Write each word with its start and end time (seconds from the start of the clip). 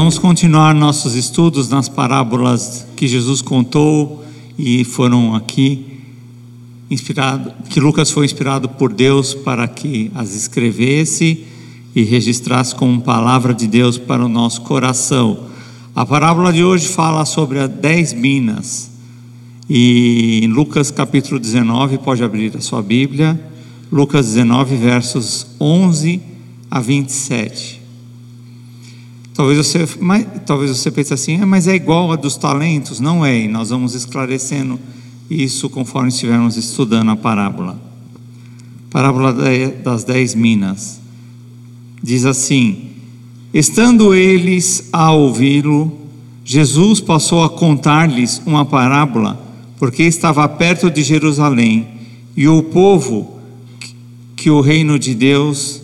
vamos 0.00 0.18
continuar 0.18 0.74
nossos 0.74 1.14
estudos 1.14 1.68
nas 1.68 1.86
parábolas 1.86 2.86
que 2.96 3.06
Jesus 3.06 3.42
contou 3.42 4.24
e 4.58 4.82
foram 4.82 5.34
aqui 5.34 6.00
inspirado, 6.90 7.52
que 7.68 7.78
Lucas 7.78 8.10
foi 8.10 8.24
inspirado 8.24 8.66
por 8.66 8.94
Deus 8.94 9.34
para 9.34 9.68
que 9.68 10.10
as 10.14 10.34
escrevesse 10.34 11.44
e 11.94 12.02
registrasse 12.02 12.74
como 12.74 13.02
palavra 13.02 13.52
de 13.52 13.66
Deus 13.66 13.98
para 13.98 14.24
o 14.24 14.28
nosso 14.28 14.62
coração. 14.62 15.40
A 15.94 16.06
parábola 16.06 16.50
de 16.50 16.64
hoje 16.64 16.88
fala 16.88 17.26
sobre 17.26 17.58
as 17.58 17.68
dez 17.68 18.14
minas. 18.14 18.90
E 19.68 20.40
em 20.42 20.46
Lucas 20.46 20.90
capítulo 20.90 21.38
19, 21.38 21.98
pode 21.98 22.24
abrir 22.24 22.56
a 22.56 22.60
sua 22.62 22.80
Bíblia, 22.80 23.38
Lucas 23.92 24.28
19, 24.28 24.76
versos 24.76 25.46
11 25.60 26.22
a 26.70 26.80
27. 26.80 27.79
Talvez 29.34 29.58
você, 29.58 29.88
mas, 30.00 30.26
talvez 30.44 30.76
você 30.76 30.90
pense 30.90 31.14
assim, 31.14 31.40
é, 31.40 31.44
mas 31.44 31.68
é 31.68 31.74
igual 31.74 32.12
a 32.12 32.16
dos 32.16 32.36
talentos? 32.36 33.00
Não 33.00 33.24
é, 33.24 33.44
e 33.44 33.48
nós 33.48 33.70
vamos 33.70 33.94
esclarecendo 33.94 34.78
isso 35.30 35.70
conforme 35.70 36.08
estivermos 36.08 36.56
estudando 36.56 37.10
a 37.10 37.16
parábola. 37.16 37.80
Parábola 38.90 39.32
das 39.84 40.02
dez 40.02 40.34
minas. 40.34 41.00
Diz 42.02 42.24
assim: 42.24 42.90
Estando 43.54 44.14
eles 44.14 44.88
a 44.92 45.12
ouvi-lo, 45.12 45.96
Jesus 46.44 47.00
passou 47.00 47.44
a 47.44 47.50
contar-lhes 47.50 48.42
uma 48.44 48.64
parábola, 48.64 49.40
porque 49.78 50.02
estava 50.02 50.48
perto 50.48 50.90
de 50.90 51.02
Jerusalém, 51.02 51.86
e 52.36 52.48
o 52.48 52.62
povo 52.62 53.38
que 54.34 54.50
o 54.50 54.60
reino 54.60 54.98
de 54.98 55.14
Deus, 55.14 55.79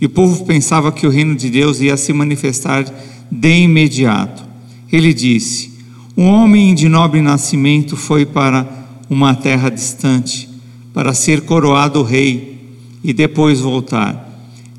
e 0.00 0.06
o 0.06 0.10
povo 0.10 0.44
pensava 0.44 0.92
que 0.92 1.06
o 1.06 1.10
reino 1.10 1.34
de 1.34 1.48
Deus 1.48 1.80
ia 1.80 1.96
se 1.96 2.12
manifestar 2.12 2.84
de 3.30 3.60
imediato. 3.60 4.44
Ele 4.92 5.12
disse: 5.14 5.72
Um 6.16 6.26
homem 6.26 6.74
de 6.74 6.88
nobre 6.88 7.22
nascimento 7.22 7.96
foi 7.96 8.26
para 8.26 8.68
uma 9.08 9.34
terra 9.34 9.70
distante, 9.70 10.48
para 10.92 11.14
ser 11.14 11.42
coroado 11.42 12.02
rei 12.02 12.58
e 13.02 13.12
depois 13.12 13.60
voltar. 13.60 14.24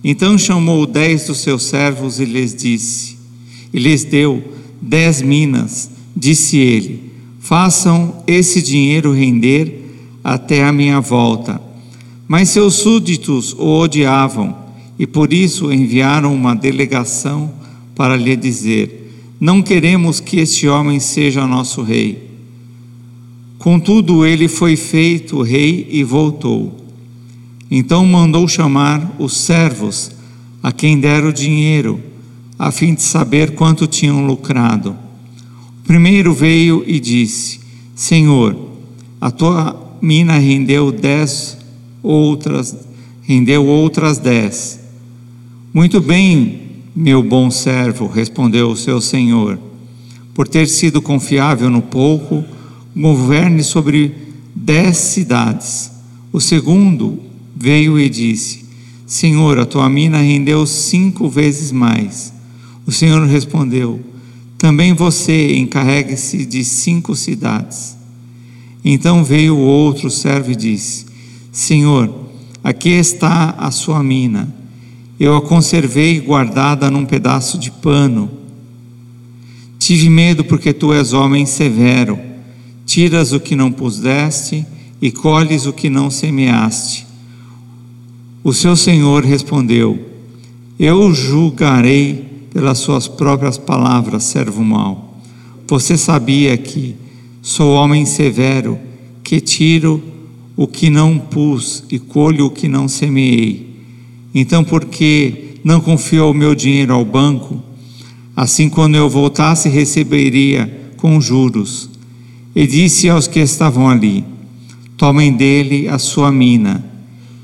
Então 0.04 0.38
chamou 0.38 0.86
dez 0.86 1.26
dos 1.26 1.40
seus 1.40 1.64
servos 1.64 2.20
e 2.20 2.26
lhes 2.26 2.54
disse, 2.56 3.18
e 3.74 3.80
lhes 3.80 4.04
deu 4.04 4.44
dez 4.80 5.22
minas. 5.22 5.90
Disse 6.16 6.58
ele: 6.58 7.12
Façam 7.40 8.24
esse 8.28 8.62
dinheiro 8.62 9.14
render 9.14 9.84
até 10.24 10.64
a 10.64 10.72
minha 10.72 11.00
volta. 11.00 11.60
Mas 12.28 12.50
seus 12.50 12.76
súditos 12.76 13.54
o 13.54 13.80
odiavam 13.80 14.67
e 15.00 15.06
por 15.06 15.32
isso 15.32 15.72
enviaram 15.72 16.34
uma 16.34 16.56
delegação 16.56 17.54
para 17.96 18.16
lhe 18.16 18.36
dizer: 18.36 19.12
Não 19.40 19.62
queremos 19.62 20.20
que 20.20 20.40
este 20.40 20.68
homem 20.68 21.00
seja 21.00 21.46
nosso 21.46 21.82
rei. 21.82 22.28
Contudo, 23.58 24.26
ele 24.26 24.48
foi 24.48 24.76
feito 24.76 25.42
rei 25.42 25.88
e 25.92 26.04
voltou. 26.04 26.76
Então 27.70 28.06
mandou 28.06 28.48
chamar 28.48 29.16
os 29.20 29.36
servos, 29.36 30.12
a 30.64 30.72
quem 30.72 31.00
deram 31.00 31.32
dinheiro, 31.32 32.00
a 32.58 32.72
fim 32.72 32.94
de 32.94 33.02
saber 33.02 33.52
quanto 33.56 33.88
tinham 33.88 34.26
lucrado. 34.26 34.96
O 35.82 35.88
primeiro 35.88 36.34
veio 36.34 36.84
e 36.88 37.00
disse: 37.00 37.60
Senhor, 37.96 38.56
a 39.20 39.32
tua 39.32 39.98
mina 40.02 40.38
rendeu 40.38 40.92
dez 40.92 41.58
outras, 42.02 42.76
rendeu 43.24 43.66
outras 43.66 44.18
dez. 44.18 44.87
Muito 45.78 46.02
bem, 46.02 46.60
meu 46.96 47.22
bom 47.22 47.52
servo, 47.52 48.08
respondeu 48.08 48.72
o 48.72 48.76
seu 48.76 49.00
senhor, 49.00 49.60
por 50.34 50.48
ter 50.48 50.68
sido 50.68 51.04
confiável 51.04 51.70
no 51.70 51.84
pouco 51.84 52.44
governe 52.96 53.62
sobre 53.62 54.12
dez 54.56 54.98
cidades. 54.98 55.92
O 56.34 56.42
segundo 56.42 57.20
veio 57.56 58.00
e 58.00 58.10
disse: 58.10 58.66
Senhor, 59.06 59.60
a 59.60 59.68
tua 59.68 59.88
mina 59.88 60.18
rendeu 60.18 60.66
cinco 60.66 61.30
vezes 61.30 61.72
mais. 61.72 62.34
O 62.88 62.92
Senhor 62.92 63.24
respondeu: 63.28 64.02
Também 64.58 64.94
você 64.94 65.58
encarregue-se 65.58 66.44
de 66.48 66.66
cinco 66.66 67.16
cidades. 67.16 67.96
Então 68.84 69.24
veio 69.24 69.56
o 69.56 69.62
outro 69.62 70.10
servo 70.10 70.54
e 70.54 70.56
disse: 70.56 71.06
Senhor, 71.52 72.12
aqui 72.64 72.90
está 72.90 73.52
a 73.60 73.70
sua 73.70 74.02
mina. 74.02 74.58
Eu 75.20 75.36
a 75.36 75.42
conservei 75.42 76.20
guardada 76.20 76.92
num 76.92 77.06
pedaço 77.06 77.58
de 77.58 77.72
pano. 77.72 78.30
Tive 79.80 80.10
medo 80.10 80.44
porque 80.44 80.74
tu 80.74 80.94
és 80.94 81.14
homem 81.14 81.46
severo 81.46 82.28
tiras 82.88 83.34
o 83.34 83.40
que 83.40 83.54
não 83.54 83.70
puseste 83.70 84.66
e 85.00 85.12
colhes 85.12 85.66
o 85.68 85.74
que 85.74 85.90
não 85.90 86.10
semeaste. 86.10 87.06
O 88.44 88.54
seu 88.54 88.76
senhor 88.76 89.24
respondeu: 89.26 90.00
Eu 90.80 91.14
julgarei 91.14 92.48
pelas 92.52 92.80
suas 92.80 93.08
próprias 93.08 93.58
palavras, 93.58 94.24
servo 94.24 94.64
mau. 94.64 95.20
Você 95.68 95.98
sabia 95.98 96.58
que 96.58 96.96
sou 97.42 97.74
homem 97.74 98.06
severo, 98.06 98.80
que 99.22 99.42
tiro 99.42 100.02
o 100.56 100.66
que 100.66 100.90
não 100.90 101.20
pus 101.20 101.84
e 101.92 102.00
colho 102.00 102.46
o 102.46 102.50
que 102.50 102.70
não 102.70 102.88
semeei. 102.88 103.77
Então, 104.40 104.64
por 104.64 104.86
que 104.86 105.56
não 105.64 105.82
confiou 105.82 106.30
o 106.30 106.34
meu 106.34 106.54
dinheiro 106.54 106.94
ao 106.94 107.04
banco? 107.04 107.60
Assim, 108.36 108.70
quando 108.70 108.94
eu 108.94 109.10
voltasse, 109.10 109.68
receberia 109.68 110.92
com 110.98 111.20
juros. 111.20 111.90
E 112.56 112.68
disse 112.68 113.10
aos 113.10 113.28
que 113.28 113.40
estavam 113.40 113.90
ali: 113.90 114.24
Tomem 114.96 115.34
dele 115.34 115.88
a 115.88 115.98
sua 115.98 116.32
mina 116.32 116.86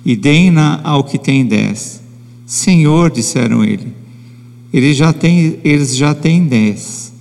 e 0.06 0.16
deem-na 0.16 0.82
ao 0.84 1.04
que 1.04 1.18
tem 1.18 1.44
dez. 1.44 2.00
Senhor, 2.46 3.10
disseram 3.10 3.64
ele, 3.64 3.88
eles 4.72 4.96
já 4.96 5.12
têm, 5.12 5.58
eles 5.64 5.98
já 5.98 6.14
têm 6.14 6.46
dez. 6.46 7.12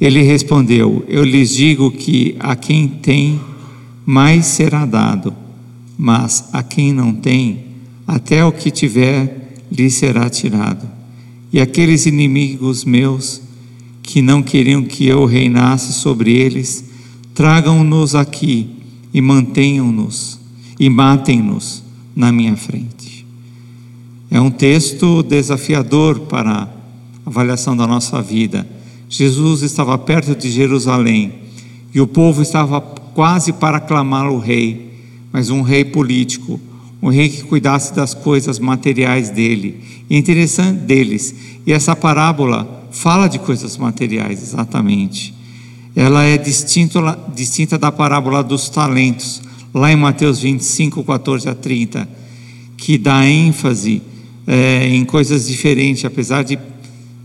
Ele 0.00 0.22
respondeu: 0.22 1.04
Eu 1.06 1.22
lhes 1.24 1.50
digo 1.50 1.90
que 1.90 2.36
a 2.40 2.56
quem 2.56 2.88
tem, 2.88 3.38
mais 4.06 4.46
será 4.46 4.86
dado, 4.86 5.34
mas 5.98 6.48
a 6.54 6.62
quem 6.62 6.90
não 6.90 7.12
tem, 7.12 7.65
até 8.06 8.44
o 8.44 8.52
que 8.52 8.70
tiver 8.70 9.54
lhe 9.70 9.90
será 9.90 10.28
tirado. 10.30 10.88
E 11.52 11.60
aqueles 11.60 12.06
inimigos 12.06 12.84
meus, 12.84 13.40
que 14.02 14.22
não 14.22 14.42
queriam 14.42 14.82
que 14.82 15.06
eu 15.06 15.24
reinasse 15.24 15.92
sobre 15.92 16.32
eles, 16.32 16.84
tragam-nos 17.34 18.14
aqui 18.14 18.70
e 19.12 19.20
mantenham-nos 19.20 20.38
e 20.78 20.88
matem-nos 20.88 21.82
na 22.14 22.30
minha 22.30 22.56
frente. 22.56 23.26
É 24.30 24.40
um 24.40 24.50
texto 24.50 25.22
desafiador 25.22 26.20
para 26.20 26.62
a 26.62 26.68
avaliação 27.24 27.76
da 27.76 27.86
nossa 27.86 28.20
vida. 28.20 28.66
Jesus 29.08 29.62
estava 29.62 29.96
perto 29.96 30.34
de 30.34 30.50
Jerusalém 30.50 31.32
e 31.94 32.00
o 32.00 32.06
povo 32.06 32.42
estava 32.42 32.80
quase 32.80 33.52
para 33.52 33.78
aclamá-lo 33.78 34.38
rei, 34.38 34.92
mas 35.32 35.48
um 35.48 35.62
rei 35.62 35.84
político, 35.84 36.60
um 37.06 37.08
rei 37.08 37.28
que 37.28 37.44
cuidasse 37.44 37.94
das 37.94 38.14
coisas 38.14 38.58
materiais 38.58 39.30
dele, 39.30 39.80
e 40.10 40.16
interessante 40.16 40.80
deles. 40.80 41.32
E 41.64 41.72
essa 41.72 41.94
parábola 41.94 42.88
fala 42.90 43.28
de 43.28 43.38
coisas 43.38 43.76
materiais, 43.76 44.42
exatamente. 44.42 45.32
Ela 45.94 46.24
é 46.24 46.36
distinta, 46.36 47.16
distinta 47.32 47.78
da 47.78 47.92
parábola 47.92 48.42
dos 48.42 48.68
talentos, 48.68 49.40
lá 49.72 49.92
em 49.92 49.94
Mateus 49.94 50.40
25, 50.40 51.04
14 51.04 51.48
a 51.48 51.54
30, 51.54 52.08
que 52.76 52.98
dá 52.98 53.24
ênfase 53.24 54.02
é, 54.44 54.88
em 54.88 55.04
coisas 55.04 55.46
diferentes, 55.46 56.04
apesar 56.04 56.42
de, 56.42 56.58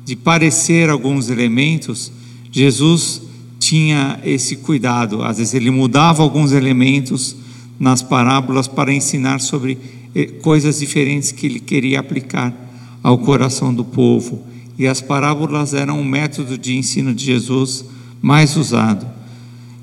de 0.05 0.15
parecer 0.15 0.91
alguns 0.91 1.27
elementos, 1.27 2.11
Jesus 2.51 3.23
tinha 3.59 4.19
esse 4.23 4.57
cuidado. 4.57 5.23
Às 5.23 5.39
vezes 5.39 5.55
ele 5.55 5.71
mudava 5.71 6.21
alguns 6.21 6.51
elementos 6.51 7.40
nas 7.81 8.03
parábolas 8.03 8.67
para 8.67 8.93
ensinar 8.93 9.41
sobre 9.41 9.75
eh, 10.13 10.27
coisas 10.43 10.77
diferentes 10.77 11.31
que 11.31 11.47
ele 11.47 11.59
queria 11.59 11.99
aplicar 11.99 12.53
ao 13.01 13.17
coração 13.17 13.73
do 13.73 13.83
povo 13.83 14.45
e 14.77 14.85
as 14.85 15.01
parábolas 15.01 15.73
eram 15.73 15.99
o 15.99 16.05
método 16.05 16.59
de 16.59 16.77
ensino 16.77 17.11
de 17.11 17.25
Jesus 17.25 17.83
mais 18.21 18.55
usado. 18.55 19.07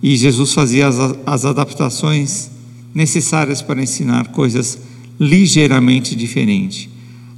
E 0.01 0.17
Jesus 0.17 0.55
fazia 0.55 0.87
as, 0.87 0.97
as 1.27 1.45
adaptações 1.45 2.53
necessárias 2.95 3.61
para 3.61 3.83
ensinar 3.83 4.29
coisas 4.29 4.79
ligeiramente 5.19 6.15
diferentes. 6.15 6.89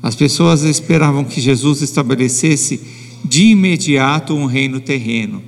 As 0.03 0.15
pessoas 0.15 0.62
esperavam 0.62 1.25
que 1.25 1.41
Jesus 1.41 1.81
estabelecesse 1.81 2.81
de 3.25 3.45
imediato 3.45 4.35
um 4.35 4.45
reino 4.45 4.79
terreno. 4.79 5.43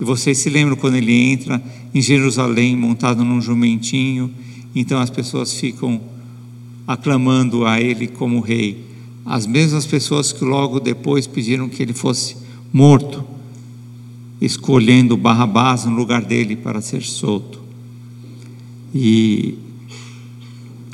E 0.00 0.04
vocês 0.04 0.38
se 0.38 0.48
lembram 0.48 0.76
quando 0.76 0.96
ele 0.96 1.12
entra 1.12 1.62
em 1.94 2.00
Jerusalém 2.00 2.76
montado 2.76 3.24
num 3.24 3.40
jumentinho, 3.40 4.30
então 4.74 5.00
as 5.00 5.10
pessoas 5.10 5.52
ficam 5.52 6.00
aclamando 6.86 7.66
a 7.66 7.80
ele 7.80 8.06
como 8.06 8.40
rei. 8.40 8.86
as 9.26 9.46
mesmas 9.46 9.84
pessoas 9.84 10.32
que 10.32 10.42
logo 10.42 10.80
depois 10.80 11.26
pediram 11.26 11.68
que 11.68 11.82
ele 11.82 11.92
fosse 11.92 12.34
morto, 12.72 13.22
escolhendo 14.40 15.18
Barrabás 15.18 15.84
no 15.84 15.94
lugar 15.94 16.24
dele 16.24 16.56
para 16.56 16.80
ser 16.80 17.02
solto. 17.02 17.60
E 18.94 19.58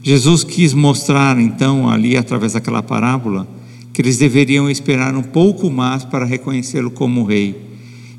Jesus 0.02 0.42
quis 0.42 0.74
mostrar 0.74 1.38
então 1.38 1.88
ali 1.88 2.16
através 2.16 2.54
daquela 2.54 2.82
parábola 2.82 3.46
que 3.92 4.02
eles 4.02 4.18
deveriam 4.18 4.68
esperar 4.68 5.14
um 5.14 5.22
pouco 5.22 5.70
mais 5.70 6.04
para 6.04 6.24
reconhecê-lo 6.24 6.90
como 6.90 7.22
rei. 7.22 7.54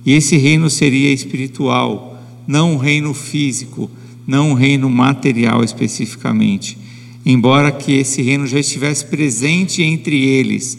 E 0.05 0.13
esse 0.13 0.37
reino 0.37 0.69
seria 0.69 1.11
espiritual, 1.11 2.14
não 2.47 2.73
um 2.73 2.77
reino 2.77 3.13
físico, 3.13 3.89
não 4.25 4.51
um 4.51 4.53
reino 4.53 4.89
material 4.89 5.63
especificamente. 5.63 6.77
Embora 7.25 7.71
que 7.71 7.93
esse 7.93 8.21
reino 8.21 8.45
já 8.45 8.59
estivesse 8.59 9.05
presente 9.05 9.81
entre 9.81 10.23
eles, 10.23 10.77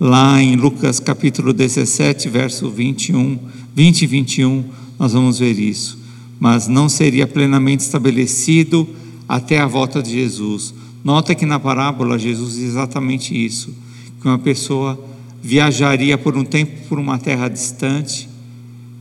lá 0.00 0.42
em 0.42 0.56
Lucas 0.56 0.98
capítulo 0.98 1.52
17, 1.52 2.28
verso 2.28 2.70
21, 2.70 3.38
20 3.74 4.02
e 4.02 4.06
21, 4.06 4.64
nós 4.98 5.12
vamos 5.12 5.38
ver 5.38 5.58
isso. 5.58 5.98
Mas 6.40 6.66
não 6.66 6.88
seria 6.88 7.26
plenamente 7.26 7.82
estabelecido 7.82 8.88
até 9.28 9.58
a 9.58 9.66
volta 9.66 10.02
de 10.02 10.10
Jesus. 10.10 10.74
Nota 11.04 11.34
que 11.34 11.46
na 11.46 11.60
parábola 11.60 12.18
Jesus 12.18 12.54
diz 12.54 12.64
exatamente 12.64 13.34
isso: 13.34 13.74
que 14.20 14.26
uma 14.26 14.38
pessoa 14.38 14.98
viajaria 15.42 16.16
por 16.16 16.36
um 16.36 16.44
tempo 16.44 16.88
por 16.88 16.98
uma 16.98 17.18
terra 17.18 17.48
distante 17.48 18.28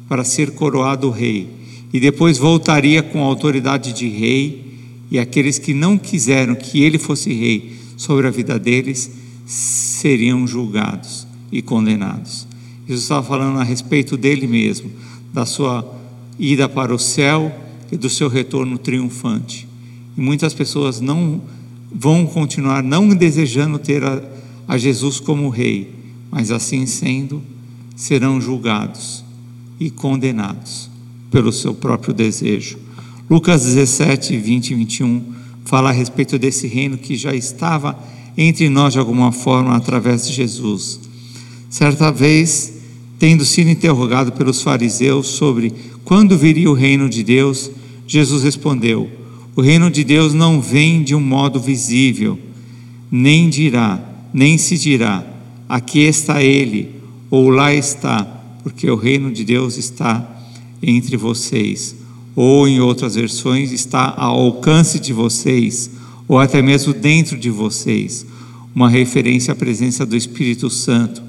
para 0.10 0.24
ser 0.24 0.52
coroado 0.52 1.10
rei 1.10 1.61
e 1.93 1.99
depois 1.99 2.38
voltaria 2.38 3.03
com 3.03 3.21
a 3.21 3.25
autoridade 3.25 3.93
de 3.93 4.07
rei 4.07 4.71
e 5.09 5.19
aqueles 5.19 5.59
que 5.59 5.73
não 5.73 5.97
quiseram 5.97 6.55
que 6.55 6.81
ele 6.81 6.97
fosse 6.97 7.33
rei 7.33 7.75
sobre 7.97 8.27
a 8.27 8.31
vida 8.31 8.57
deles 8.57 9.11
seriam 9.45 10.47
julgados 10.47 11.27
e 11.51 11.61
condenados. 11.61 12.47
Jesus 12.88 13.03
estava 13.03 13.25
falando 13.25 13.59
a 13.59 13.63
respeito 13.63 14.15
dele 14.15 14.47
mesmo, 14.47 14.89
da 15.33 15.45
sua 15.45 15.85
ida 16.39 16.69
para 16.69 16.93
o 16.95 16.99
céu 16.99 17.53
e 17.91 17.97
do 17.97 18.09
seu 18.09 18.29
retorno 18.29 18.77
triunfante. 18.77 19.67
E 20.17 20.21
muitas 20.21 20.53
pessoas 20.53 21.01
não 21.01 21.41
vão 21.93 22.25
continuar 22.25 22.81
não 22.81 23.09
desejando 23.09 23.77
ter 23.77 24.01
a, 24.03 24.23
a 24.65 24.77
Jesus 24.77 25.19
como 25.19 25.49
rei, 25.49 25.93
mas 26.31 26.51
assim 26.51 26.85
sendo, 26.85 27.41
serão 27.97 28.39
julgados 28.39 29.25
e 29.77 29.89
condenados 29.89 30.90
pelo 31.31 31.51
seu 31.51 31.74
próprio 31.74 32.13
desejo. 32.13 32.78
Lucas 33.30 33.63
17, 33.63 34.38
20 34.38 34.72
e 34.72 34.75
21 34.75 35.24
fala 35.66 35.89
a 35.89 35.94
respeito 35.94 36.38
desse 36.38 36.68
reino 36.68 36.98
que 36.98 37.16
já 37.16 37.33
estava 37.33 37.98
entre 38.38 38.69
nós 38.69 38.94
de 38.94 39.00
alguma 39.00 39.31
forma 39.31 39.75
através 39.75 40.28
de 40.28 40.33
Jesus. 40.33 41.00
Certa 41.69 42.12
vez, 42.12 42.74
tendo 43.18 43.45
sido 43.45 43.69
interrogado 43.69 44.33
pelos 44.33 44.62
fariseus 44.62 45.28
sobre 45.28 45.74
quando 46.04 46.38
viria 46.38 46.69
o 46.69 46.74
reino 46.74 47.10
de 47.10 47.24
Deus, 47.24 47.72
Jesus 48.06 48.44
respondeu: 48.44 49.10
o 49.56 49.62
reino 49.62 49.89
de 49.92 50.04
Deus 50.04 50.34
não 50.34 50.62
vem 50.62 51.04
de 51.04 51.13
um 51.13 51.19
modo 51.19 51.60
visível, 51.60 52.39
nem 53.12 53.50
dirá, 53.50 54.00
nem 54.34 54.57
se 54.57 54.77
dirá, 54.77 55.25
aqui 55.68 56.00
está 56.00 56.42
ele, 56.42 56.89
ou 57.30 57.50
lá 57.50 57.74
está, 57.74 58.24
porque 58.63 58.89
o 58.89 58.95
reino 58.95 59.31
de 59.31 59.44
Deus 59.44 59.77
está 59.77 60.40
entre 60.81 61.18
vocês. 61.18 61.95
Ou 62.36 62.68
em 62.68 62.80
outras 62.80 63.16
versões, 63.16 63.72
está 63.72 64.13
ao 64.16 64.39
alcance 64.39 65.00
de 65.00 65.13
vocês, 65.13 65.92
ou 66.28 66.39
até 66.39 66.62
mesmo 66.62 66.94
dentro 66.94 67.38
de 67.38 67.50
vocês. 67.50 68.25
Uma 68.74 68.89
referência 68.89 69.51
à 69.51 69.56
presença 69.56 70.06
do 70.06 70.16
Espírito 70.16 70.69
Santo. 70.69 71.22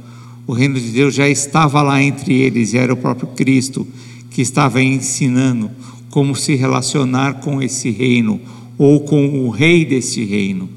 O 0.46 0.52
reino 0.52 0.78
de 0.78 0.88
Deus 0.90 1.14
já 1.14 1.28
estava 1.28 1.82
lá 1.82 2.02
entre 2.02 2.34
eles 2.34 2.72
e 2.72 2.78
era 2.78 2.92
o 2.92 2.96
próprio 2.96 3.28
Cristo 3.28 3.86
que 4.30 4.40
estava 4.40 4.82
ensinando 4.82 5.70
como 6.10 6.36
se 6.36 6.54
relacionar 6.54 7.34
com 7.40 7.62
esse 7.62 7.90
reino 7.90 8.40
ou 8.78 9.00
com 9.00 9.40
o 9.40 9.50
rei 9.50 9.84
desse 9.84 10.24
reino. 10.24 10.68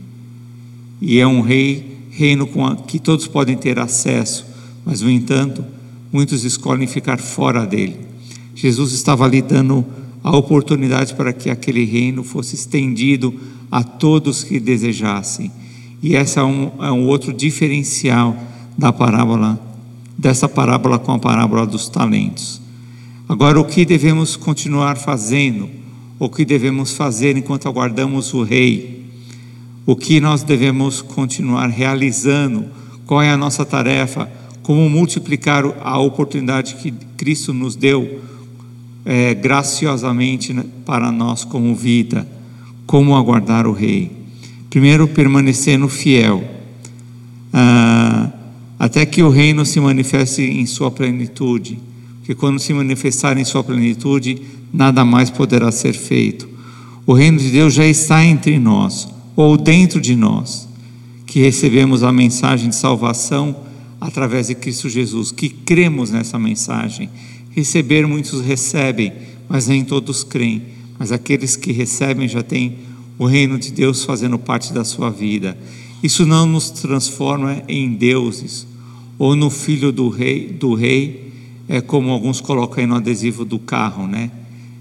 E 1.02 1.20
é 1.20 1.28
um 1.28 1.42
rei, 1.42 1.98
reino 2.10 2.50
a, 2.64 2.76
que 2.76 3.00
todos 3.00 3.28
podem 3.28 3.56
ter 3.58 3.78
acesso, 3.80 4.46
mas 4.86 5.02
no 5.02 5.10
entanto, 5.10 5.64
muitos 6.12 6.44
escolhem 6.44 6.88
ficar 6.88 7.20
fora 7.20 7.66
dele. 7.66 7.98
Jesus 8.56 8.94
estava 8.94 9.26
ali 9.26 9.42
dando 9.42 9.86
a 10.24 10.36
oportunidade 10.36 11.14
para 11.14 11.34
que 11.34 11.50
aquele 11.52 11.84
reino 11.86 12.24
fosse 12.24 12.56
estendido 12.56 13.32
a 13.70 13.84
todos 13.84 14.44
que 14.44 14.60
desejassem. 14.60 15.52
E 16.02 16.16
essa 16.16 16.40
é 16.40 16.44
um, 16.44 16.72
é 16.80 16.92
um 16.92 17.06
outro 17.08 17.34
diferencial 17.34 18.36
da 18.78 18.94
parábola, 18.94 19.60
dessa 20.18 20.48
parábola 20.48 20.98
com 20.98 21.12
a 21.12 21.20
parábola 21.20 21.66
dos 21.66 21.90
talentos. 21.90 22.62
Agora, 23.28 23.60
o 23.60 23.66
que 23.66 23.86
devemos 23.86 24.36
continuar 24.36 24.98
fazendo? 24.98 25.70
O 26.18 26.30
que 26.30 26.46
devemos 26.46 26.94
fazer 26.94 27.36
enquanto 27.36 27.68
aguardamos 27.68 28.34
o 28.34 28.42
Rei? 28.42 29.06
O 29.86 29.96
que 29.96 30.20
nós 30.22 30.44
devemos 30.44 31.02
continuar 31.02 31.68
realizando? 31.68 32.66
Qual 33.06 33.22
é 33.22 33.30
a 33.30 33.38
nossa 33.38 33.66
tarefa? 33.66 34.32
Como 34.64 34.90
multiplicar 34.90 35.66
a 35.84 36.00
oportunidade 36.00 36.76
que 36.76 36.92
Cristo 37.18 37.54
nos 37.54 37.76
deu 37.76 38.22
é, 39.06 39.34
graciosamente 39.34 40.52
né, 40.54 40.66
para 40.86 41.12
nós 41.12 41.44
como 41.46 41.74
vida? 41.76 42.28
Como 42.86 43.16
aguardar 43.16 43.68
o 43.68 43.72
Rei? 43.72 44.12
Primeiro, 44.70 45.08
permanecendo 45.08 45.88
fiel, 45.88 46.44
ah, 47.54 48.30
até 48.78 49.06
que 49.06 49.24
o 49.24 49.30
reino 49.30 49.66
se 49.66 49.80
manifeste 49.80 50.42
em 50.42 50.66
sua 50.66 50.92
plenitude 50.92 51.80
que 52.26 52.34
quando 52.34 52.58
se 52.58 52.74
manifestar 52.74 53.38
em 53.38 53.46
sua 53.46 53.64
plenitude, 53.64 54.42
nada 54.74 55.06
mais 55.06 55.30
poderá 55.30 55.72
ser 55.72 55.94
feito. 55.94 56.50
O 57.06 57.14
reino 57.14 57.38
de 57.38 57.52
Deus 57.52 57.76
já 57.76 57.86
está 57.86 58.26
entre 58.26 58.58
nós, 58.58 59.08
ou 59.36 59.56
dentro 59.56 60.02
de 60.02 60.16
nós, 60.16 60.68
que 61.28 61.40
recebemos 61.40 62.02
a 62.02 62.12
mensagem 62.12 62.70
de 62.70 62.76
salvação 62.76 63.56
através 64.02 64.48
de 64.48 64.56
Cristo 64.56 64.90
Jesus, 64.90 65.32
que 65.32 65.50
cremos 65.50 66.10
nessa 66.10 66.40
mensagem. 66.40 67.12
Receber, 67.56 68.06
muitos 68.06 68.42
recebem, 68.42 69.14
mas 69.48 69.68
nem 69.68 69.84
todos 69.84 70.24
creem. 70.24 70.64
Mas 71.00 71.12
aqueles 71.12 71.56
que 71.56 71.72
recebem 71.72 72.28
já 72.28 72.44
têm 72.44 72.78
o 73.18 73.26
reino 73.26 73.58
de 73.58 73.72
Deus 73.72 74.04
fazendo 74.04 74.38
parte 74.38 74.74
da 74.74 74.84
sua 74.84 75.10
vida. 75.10 75.58
Isso 76.04 76.26
não 76.26 76.46
nos 76.46 76.70
transforma 76.70 77.64
em 77.68 77.94
deuses 77.94 78.68
ou 79.18 79.36
no 79.36 79.50
filho 79.50 79.92
do 79.92 80.10
rei, 80.10 80.48
do 80.48 80.74
rei 80.74 81.32
é 81.68 81.82
como 81.82 82.12
alguns 82.12 82.42
colocam 82.42 82.84
aí 82.84 82.88
no 82.88 82.96
adesivo 82.96 83.44
do 83.44 83.58
carro, 83.58 84.06
né? 84.06 84.30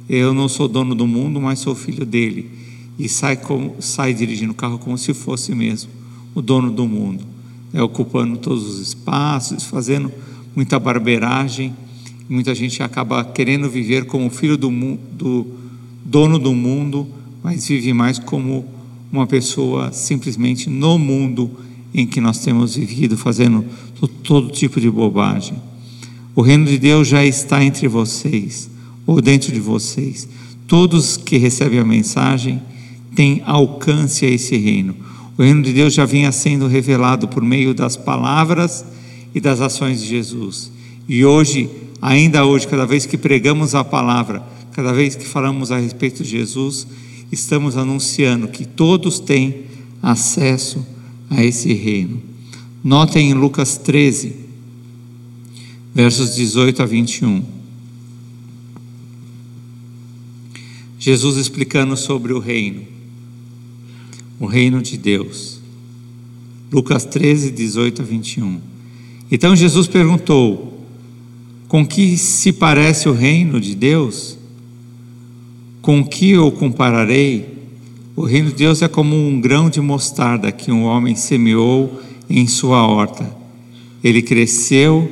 Eu 0.08 0.34
não 0.34 0.48
sou 0.48 0.68
dono 0.68 0.94
do 0.94 1.06
mundo, 1.06 1.40
mas 1.40 1.60
sou 1.60 1.74
filho 1.74 2.04
dele. 2.04 2.50
E 2.98 3.08
sai, 3.08 3.36
como, 3.36 3.76
sai 3.80 4.12
dirigindo 4.12 4.52
o 4.52 4.54
carro 4.54 4.78
como 4.78 4.98
se 4.98 5.14
fosse 5.14 5.54
mesmo 5.54 5.90
o 6.34 6.42
dono 6.42 6.70
do 6.70 6.86
mundo, 6.86 7.24
é, 7.72 7.80
ocupando 7.80 8.36
todos 8.36 8.64
os 8.64 8.80
espaços, 8.80 9.64
fazendo 9.64 10.12
muita 10.54 10.78
barbeiragem. 10.78 11.74
Muita 12.28 12.54
gente 12.54 12.82
acaba 12.82 13.22
querendo 13.22 13.68
viver 13.68 14.06
como 14.06 14.30
filho 14.30 14.56
do, 14.56 14.70
do 15.12 15.46
dono 16.04 16.38
do 16.38 16.54
mundo, 16.54 17.06
mas 17.42 17.68
vive 17.68 17.92
mais 17.92 18.18
como 18.18 18.64
uma 19.12 19.26
pessoa 19.26 19.92
simplesmente 19.92 20.70
no 20.70 20.98
mundo 20.98 21.50
em 21.92 22.06
que 22.06 22.20
nós 22.20 22.38
temos 22.38 22.76
vivido, 22.76 23.16
fazendo 23.16 23.64
todo 24.22 24.50
tipo 24.50 24.80
de 24.80 24.90
bobagem. 24.90 25.56
O 26.34 26.42
reino 26.42 26.64
de 26.64 26.78
Deus 26.78 27.06
já 27.06 27.24
está 27.24 27.62
entre 27.62 27.86
vocês, 27.86 28.70
ou 29.06 29.20
dentro 29.20 29.52
de 29.52 29.60
vocês. 29.60 30.26
Todos 30.66 31.16
que 31.18 31.36
recebem 31.36 31.78
a 31.78 31.84
mensagem 31.84 32.60
têm 33.14 33.42
alcance 33.44 34.24
a 34.24 34.30
esse 34.30 34.56
reino. 34.56 34.96
O 35.36 35.42
reino 35.42 35.62
de 35.62 35.72
Deus 35.72 35.92
já 35.92 36.04
vinha 36.04 36.32
sendo 36.32 36.66
revelado 36.66 37.28
por 37.28 37.42
meio 37.42 37.74
das 37.74 37.96
palavras 37.96 38.84
e 39.34 39.40
das 39.40 39.60
ações 39.60 40.00
de 40.00 40.08
Jesus. 40.08 40.72
E 41.08 41.24
hoje, 41.24 41.68
ainda 42.00 42.44
hoje, 42.44 42.66
cada 42.66 42.86
vez 42.86 43.06
que 43.06 43.16
pregamos 43.16 43.74
a 43.74 43.84
palavra, 43.84 44.42
cada 44.72 44.92
vez 44.92 45.14
que 45.14 45.24
falamos 45.24 45.70
a 45.70 45.78
respeito 45.78 46.22
de 46.22 46.30
Jesus, 46.30 46.86
estamos 47.30 47.76
anunciando 47.76 48.48
que 48.48 48.64
todos 48.64 49.18
têm 49.18 49.64
acesso 50.02 50.84
a 51.30 51.44
esse 51.44 51.72
reino. 51.72 52.22
Notem 52.82 53.30
em 53.30 53.34
Lucas 53.34 53.78
13, 53.78 54.34
versos 55.94 56.34
18 56.34 56.82
a 56.82 56.86
21. 56.86 57.44
Jesus 60.98 61.36
explicando 61.36 61.96
sobre 61.96 62.32
o 62.32 62.38
reino, 62.38 62.82
o 64.40 64.46
reino 64.46 64.80
de 64.80 64.96
Deus. 64.96 65.60
Lucas 66.72 67.04
13, 67.04 67.50
18 67.50 68.02
a 68.02 68.04
21. 68.04 68.60
Então 69.30 69.54
Jesus 69.54 69.86
perguntou: 69.86 70.73
Com 71.74 71.84
que 71.84 72.16
se 72.16 72.52
parece 72.52 73.08
o 73.08 73.12
reino 73.12 73.60
de 73.60 73.74
Deus? 73.74 74.38
Com 75.82 76.04
que 76.04 76.30
eu 76.30 76.52
compararei? 76.52 77.48
O 78.14 78.22
reino 78.22 78.50
de 78.50 78.54
Deus 78.54 78.80
é 78.80 78.86
como 78.86 79.16
um 79.16 79.40
grão 79.40 79.68
de 79.68 79.80
mostarda 79.80 80.52
que 80.52 80.70
um 80.70 80.84
homem 80.84 81.16
semeou 81.16 82.00
em 82.30 82.46
sua 82.46 82.86
horta. 82.86 83.28
Ele 84.04 84.22
cresceu 84.22 85.10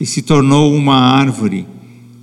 e 0.00 0.04
se 0.04 0.22
tornou 0.22 0.74
uma 0.74 0.96
árvore, 0.96 1.66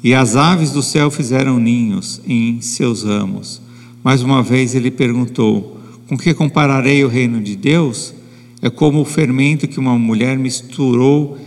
e 0.03 0.13
as 0.13 0.35
aves 0.35 0.71
do 0.71 0.83
céu 0.83 1.09
fizeram 1.09 1.57
ninhos 1.57 2.19
em 2.27 2.59
seus 2.59 3.03
ramos. 3.03 3.61
Mais 4.03 4.21
uma 4.21 4.43
vez 4.43 4.75
ele 4.75 4.91
perguntou: 4.91 5.79
Com 6.05 6.17
que 6.17 6.33
compararei 6.33 7.01
o 7.05 7.07
reino 7.07 7.39
de 7.39 7.55
Deus? 7.55 8.13
É 8.61 8.69
como 8.69 8.99
o 8.99 9.05
fermento 9.05 9.69
que 9.69 9.79
uma 9.79 9.97
mulher 9.97 10.37
misturou 10.37 11.37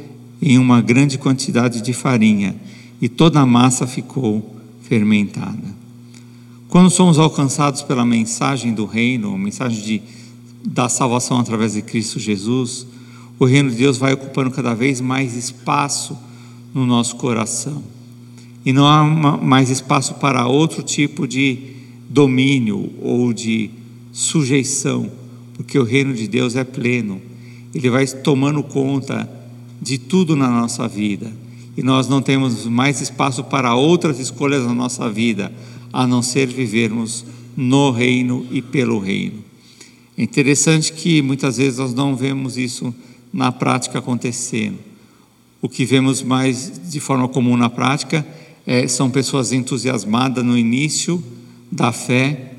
em 0.42 0.58
uma 0.58 0.82
grande 0.82 1.16
quantidade 1.16 1.80
de 1.80 1.92
farinha, 1.92 2.56
e 3.00 3.08
toda 3.08 3.38
a 3.38 3.46
massa 3.46 3.86
ficou 3.86 4.56
fermentada. 4.82 5.82
Quando 6.68 6.90
somos 6.90 7.18
alcançados 7.18 7.82
pela 7.82 8.04
mensagem 8.04 8.74
do 8.74 8.84
reino, 8.84 9.34
a 9.34 9.38
mensagem 9.38 9.80
de, 9.80 10.02
da 10.64 10.88
salvação 10.88 11.38
através 11.38 11.74
de 11.74 11.82
Cristo 11.82 12.18
Jesus, 12.18 12.86
o 13.38 13.44
reino 13.44 13.70
de 13.70 13.76
Deus 13.76 13.98
vai 13.98 14.14
ocupando 14.14 14.50
cada 14.50 14.74
vez 14.74 15.00
mais 15.00 15.36
espaço 15.36 16.18
no 16.74 16.86
nosso 16.86 17.16
coração. 17.16 17.82
E 18.64 18.72
não 18.72 18.86
há 18.86 19.04
mais 19.36 19.70
espaço 19.70 20.14
para 20.14 20.46
outro 20.46 20.82
tipo 20.82 21.26
de 21.26 21.58
domínio 22.08 22.92
ou 23.00 23.32
de 23.32 23.70
sujeição, 24.12 25.10
porque 25.54 25.78
o 25.78 25.84
reino 25.84 26.14
de 26.14 26.26
Deus 26.26 26.56
é 26.56 26.64
pleno. 26.64 27.20
Ele 27.74 27.90
vai 27.90 28.06
tomando 28.06 28.62
conta 28.62 29.28
de 29.82 29.98
tudo 29.98 30.36
na 30.36 30.48
nossa 30.48 30.86
vida. 30.86 31.32
E 31.76 31.82
nós 31.82 32.06
não 32.06 32.22
temos 32.22 32.66
mais 32.66 33.00
espaço 33.00 33.42
para 33.42 33.74
outras 33.74 34.20
escolhas 34.20 34.64
na 34.64 34.72
nossa 34.72 35.10
vida 35.10 35.52
a 35.92 36.06
não 36.06 36.22
ser 36.22 36.46
vivermos 36.46 37.24
no 37.56 37.90
reino 37.90 38.46
e 38.52 38.62
pelo 38.62 39.00
reino. 39.00 39.42
É 40.16 40.22
interessante 40.22 40.92
que 40.92 41.20
muitas 41.20 41.56
vezes 41.56 41.78
nós 41.78 41.92
não 41.92 42.14
vemos 42.14 42.56
isso 42.56 42.94
na 43.32 43.50
prática 43.50 43.98
acontecendo. 43.98 44.78
O 45.60 45.68
que 45.68 45.84
vemos 45.84 46.22
mais 46.22 46.80
de 46.88 47.00
forma 47.00 47.28
comum 47.28 47.56
na 47.56 47.68
prática 47.68 48.24
é, 48.64 48.86
são 48.86 49.10
pessoas 49.10 49.52
entusiasmadas 49.52 50.44
no 50.44 50.56
início 50.56 51.22
da 51.70 51.90
fé, 51.90 52.52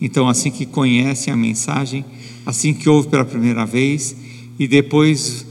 então 0.00 0.28
assim 0.28 0.50
que 0.50 0.64
conhecem 0.64 1.32
a 1.32 1.36
mensagem, 1.36 2.04
assim 2.46 2.72
que 2.72 2.88
ouvem 2.88 3.10
pela 3.10 3.24
primeira 3.24 3.66
vez 3.66 4.16
e 4.58 4.66
depois 4.66 5.44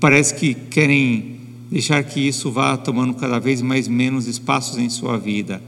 parece 0.00 0.34
que 0.34 0.54
querem 0.54 1.40
deixar 1.70 2.02
que 2.04 2.20
isso 2.20 2.50
vá 2.50 2.76
tomando 2.76 3.14
cada 3.14 3.38
vez 3.38 3.60
mais 3.60 3.88
menos 3.88 4.26
espaços 4.26 4.78
em 4.78 4.88
sua 4.88 5.18
vida 5.18 5.60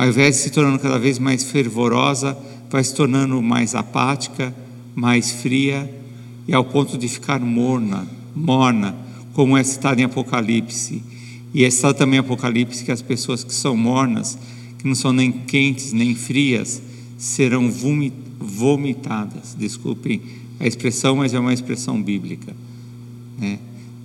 ao 0.00 0.08
invés 0.08 0.36
de 0.36 0.42
se 0.44 0.50
tornando 0.50 0.78
cada 0.78 0.98
vez 0.98 1.18
mais 1.18 1.44
fervorosa, 1.44 2.34
vai 2.70 2.82
se 2.82 2.94
tornando 2.94 3.42
mais 3.42 3.74
apática, 3.74 4.56
mais 4.94 5.30
fria 5.30 5.94
e 6.48 6.54
ao 6.54 6.64
ponto 6.64 6.96
de 6.96 7.06
ficar 7.06 7.38
morna, 7.38 8.08
morna, 8.34 8.96
como 9.34 9.58
é 9.58 9.62
citado 9.62 10.00
em 10.00 10.04
Apocalipse. 10.04 11.02
E 11.52 11.64
é 11.64 11.70
citado 11.70 11.98
também 11.98 12.16
em 12.16 12.20
Apocalipse 12.20 12.82
que 12.82 12.90
as 12.90 13.02
pessoas 13.02 13.44
que 13.44 13.52
são 13.52 13.76
mornas, 13.76 14.38
que 14.78 14.88
não 14.88 14.94
são 14.94 15.12
nem 15.12 15.30
quentes 15.30 15.92
nem 15.92 16.14
frias, 16.14 16.80
serão 17.18 17.70
vomitadas. 18.40 19.54
Desculpem 19.54 20.22
a 20.58 20.66
expressão, 20.66 21.16
mas 21.16 21.34
é 21.34 21.38
uma 21.38 21.52
expressão 21.52 22.02
bíblica. 22.02 22.56
Né? 23.38 23.58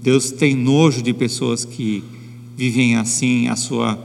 Deus 0.05 0.29
tem 0.29 0.53
nojo 0.53 1.01
de 1.01 1.15
pessoas 1.15 1.65
que 1.65 2.03
vivem 2.55 2.95
assim 2.95 3.47
a 3.47 3.55
sua 3.55 3.97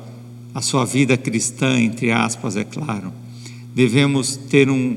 a 0.55 0.63
sua 0.63 0.87
vida 0.87 1.15
cristã, 1.17 1.79
entre 1.79 2.11
aspas, 2.11 2.57
é 2.57 2.65
claro. 2.65 3.13
Devemos 3.75 4.35
ter 4.35 4.71
um 4.71 4.97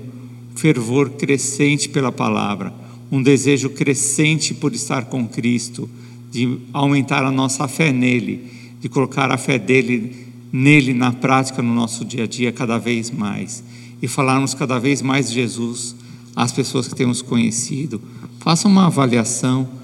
fervor 0.55 1.09
crescente 1.11 1.89
pela 1.89 2.11
palavra, 2.11 2.73
um 3.11 3.21
desejo 3.21 3.69
crescente 3.69 4.53
por 4.53 4.73
estar 4.73 5.05
com 5.05 5.27
Cristo, 5.27 5.89
de 6.31 6.57
aumentar 6.71 7.23
a 7.23 7.29
nossa 7.29 7.67
fé 7.67 7.91
nele, 7.91 8.49
de 8.79 8.87
colocar 8.87 9.29
a 9.29 9.37
fé 9.37 9.59
dele 9.59 10.25
nele 10.53 10.93
na 10.93 11.11
prática 11.11 11.61
no 11.61 11.75
nosso 11.75 12.05
dia 12.05 12.23
a 12.23 12.27
dia 12.27 12.51
cada 12.51 12.77
vez 12.77 13.11
mais 13.11 13.61
e 14.01 14.07
falarmos 14.07 14.53
cada 14.53 14.79
vez 14.79 15.01
mais 15.01 15.27
de 15.27 15.35
Jesus 15.35 15.95
às 16.33 16.53
pessoas 16.53 16.87
que 16.87 16.95
temos 16.95 17.21
conhecido. 17.21 18.01
Faça 18.39 18.69
uma 18.69 18.85
avaliação 18.85 19.82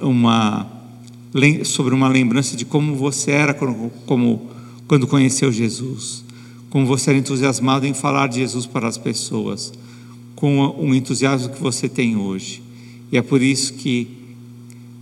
uma, 0.00 0.70
sobre 1.64 1.94
uma 1.94 2.08
lembrança 2.08 2.56
de 2.56 2.64
como 2.64 2.94
você 2.94 3.30
era 3.30 3.54
como, 3.54 3.90
como 4.06 4.50
quando 4.86 5.06
conheceu 5.06 5.50
Jesus, 5.50 6.24
como 6.70 6.86
você 6.86 7.10
era 7.10 7.18
entusiasmado 7.18 7.86
em 7.86 7.94
falar 7.94 8.28
de 8.28 8.40
Jesus 8.40 8.66
para 8.66 8.88
as 8.88 8.98
pessoas, 8.98 9.72
com 10.34 10.60
o 10.78 10.94
entusiasmo 10.94 11.54
que 11.54 11.60
você 11.60 11.88
tem 11.88 12.16
hoje. 12.16 12.62
E 13.10 13.16
é 13.16 13.22
por 13.22 13.40
isso 13.40 13.74
que 13.74 14.08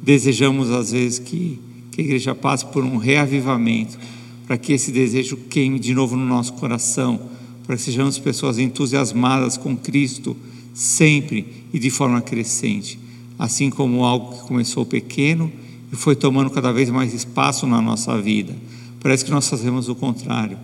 desejamos 0.03 0.71
às 0.71 0.93
vezes 0.93 1.19
que, 1.19 1.59
que 1.91 2.01
a 2.01 2.05
igreja 2.05 2.35
passe 2.35 2.67
por 2.67 2.85
um 2.85 2.97
reavivamento, 2.97 3.99
para 4.47 4.59
que 4.59 4.73
esse 4.73 4.91
desejo 4.91 5.37
queime 5.49 5.79
de 5.79 5.95
novo 5.95 6.17
no 6.17 6.27
nosso 6.27 6.53
coração, 6.55 7.21
para 7.67 7.77
que 7.77 7.83
sejamos 7.83 8.19
pessoas 8.19 8.59
entusiasmadas 8.59 9.57
com 9.57 9.77
Cristo 9.77 10.37
sempre 10.75 11.47
e 11.73 11.79
de 11.79 11.91
forma 11.91 12.21
crescente, 12.21 12.99
assim 13.43 13.71
como 13.71 14.05
algo 14.05 14.37
que 14.37 14.47
começou 14.47 14.85
pequeno 14.87 15.51
e 15.93 15.97
foi 15.97 16.15
tomando 16.15 16.51
cada 16.51 16.73
vez 16.73 16.91
mais 16.91 17.13
espaço 17.13 17.67
na 17.67 17.81
nossa 17.81 18.21
vida 18.21 18.55
Parece 19.03 19.25
que 19.25 19.33
nós 19.33 19.49
fazemos 19.49 19.89
o 19.89 19.97
contrário. 19.97 20.57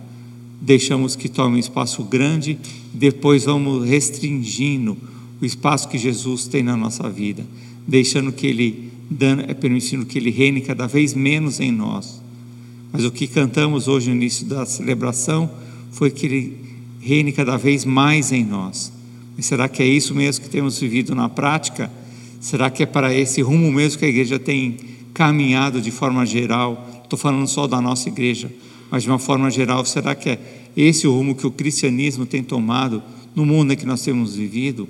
Deixamos 0.61 1.15
que 1.15 1.27
tome 1.27 1.57
um 1.57 1.59
espaço 1.59 2.03
grande, 2.03 2.57
depois 2.93 3.43
vamos 3.43 3.87
restringindo 3.87 4.97
o 5.41 5.45
espaço 5.45 5.89
que 5.89 5.97
Jesus 5.97 6.47
tem 6.47 6.63
na 6.63 6.77
nossa 6.77 7.09
vida, 7.09 7.45
deixando 7.85 8.31
que 8.31 8.47
Ele, 8.47 8.91
dando, 9.09 9.41
é, 9.41 9.53
permitindo 9.53 10.05
que 10.05 10.17
Ele 10.17 10.29
reine 10.29 10.61
cada 10.61 10.87
vez 10.87 11.13
menos 11.13 11.59
em 11.59 11.71
nós. 11.71 12.21
Mas 12.93 13.03
o 13.03 13.11
que 13.11 13.27
cantamos 13.27 13.89
hoje 13.89 14.09
no 14.09 14.15
início 14.15 14.45
da 14.45 14.65
celebração 14.65 15.49
foi 15.91 16.09
que 16.09 16.25
Ele 16.25 16.57
reine 17.01 17.33
cada 17.33 17.57
vez 17.57 17.83
mais 17.83 18.31
em 18.31 18.45
nós. 18.45 18.91
Mas 19.35 19.47
será 19.47 19.67
que 19.67 19.83
é 19.83 19.87
isso 19.87 20.15
mesmo 20.15 20.45
que 20.45 20.49
temos 20.49 20.79
vivido 20.79 21.13
na 21.13 21.27
prática? 21.27 21.91
Será 22.39 22.69
que 22.69 22.83
é 22.83 22.85
para 22.85 23.13
esse 23.13 23.41
rumo 23.41 23.71
mesmo 23.71 23.99
que 23.99 24.05
a 24.05 24.09
igreja 24.09 24.39
tem 24.39 24.77
caminhado 25.13 25.81
de 25.81 25.91
forma 25.91 26.25
geral 26.25 26.89
Estou 27.09 27.17
falando 27.17 27.47
só 27.47 27.65
da 27.65 27.81
nossa 27.81 28.07
igreja, 28.07 28.51
mas 28.91 29.01
de 29.01 29.09
uma 29.09 29.17
forma 29.17 29.49
geral, 29.49 29.83
será 29.83 30.13
que 30.13 30.29
é 30.29 30.39
esse 30.77 31.07
o 31.07 31.11
rumo 31.11 31.33
que 31.33 31.47
o 31.47 31.49
cristianismo 31.49 32.23
tem 32.23 32.43
tomado 32.43 33.01
no 33.35 33.47
mundo 33.47 33.73
em 33.73 33.75
que 33.75 33.83
nós 33.83 34.03
temos 34.03 34.35
vivido? 34.35 34.87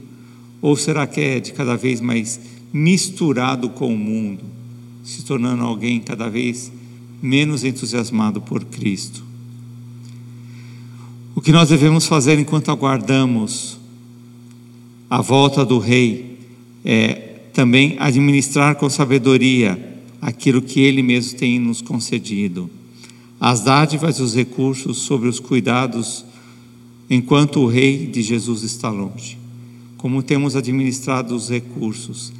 Ou 0.61 0.75
será 0.75 1.07
que 1.07 1.21
é 1.21 1.39
de 1.39 1.53
cada 1.53 1.77
vez 1.77 2.01
mais 2.01 2.37
misturado 2.73 3.69
com 3.69 3.93
o 3.93 3.97
mundo, 3.97 4.43
se 5.01 5.23
tornando 5.23 5.63
alguém 5.63 6.01
cada 6.01 6.29
vez 6.29 6.69
menos 7.21 7.63
entusiasmado 7.63 8.41
por 8.41 8.65
Cristo? 8.65 9.23
O 11.33 11.39
que 11.39 11.53
nós 11.53 11.69
devemos 11.69 12.05
fazer 12.05 12.37
enquanto 12.37 12.69
aguardamos 12.69 13.79
a 15.09 15.21
volta 15.21 15.63
do 15.63 15.79
Rei 15.79 16.37
é 16.83 17.28
também 17.59 17.97
administrar 17.99 18.75
com 18.75 18.89
sabedoria 18.89 19.99
aquilo 20.21 20.61
que 20.61 20.79
Ele 20.79 21.03
mesmo 21.03 21.37
tem 21.37 21.59
nos 21.59 21.81
concedido, 21.81 22.69
as 23.37 23.59
dádivas 23.59 24.17
e 24.17 24.21
os 24.21 24.33
recursos 24.33 24.99
sobre 24.99 25.27
os 25.27 25.41
cuidados, 25.41 26.23
enquanto 27.09 27.59
o 27.59 27.67
Rei 27.67 28.07
de 28.07 28.21
Jesus 28.21 28.63
está 28.63 28.89
longe. 28.89 29.37
Como 29.97 30.23
temos 30.23 30.55
administrado 30.55 31.35
os 31.35 31.49
recursos. 31.49 32.31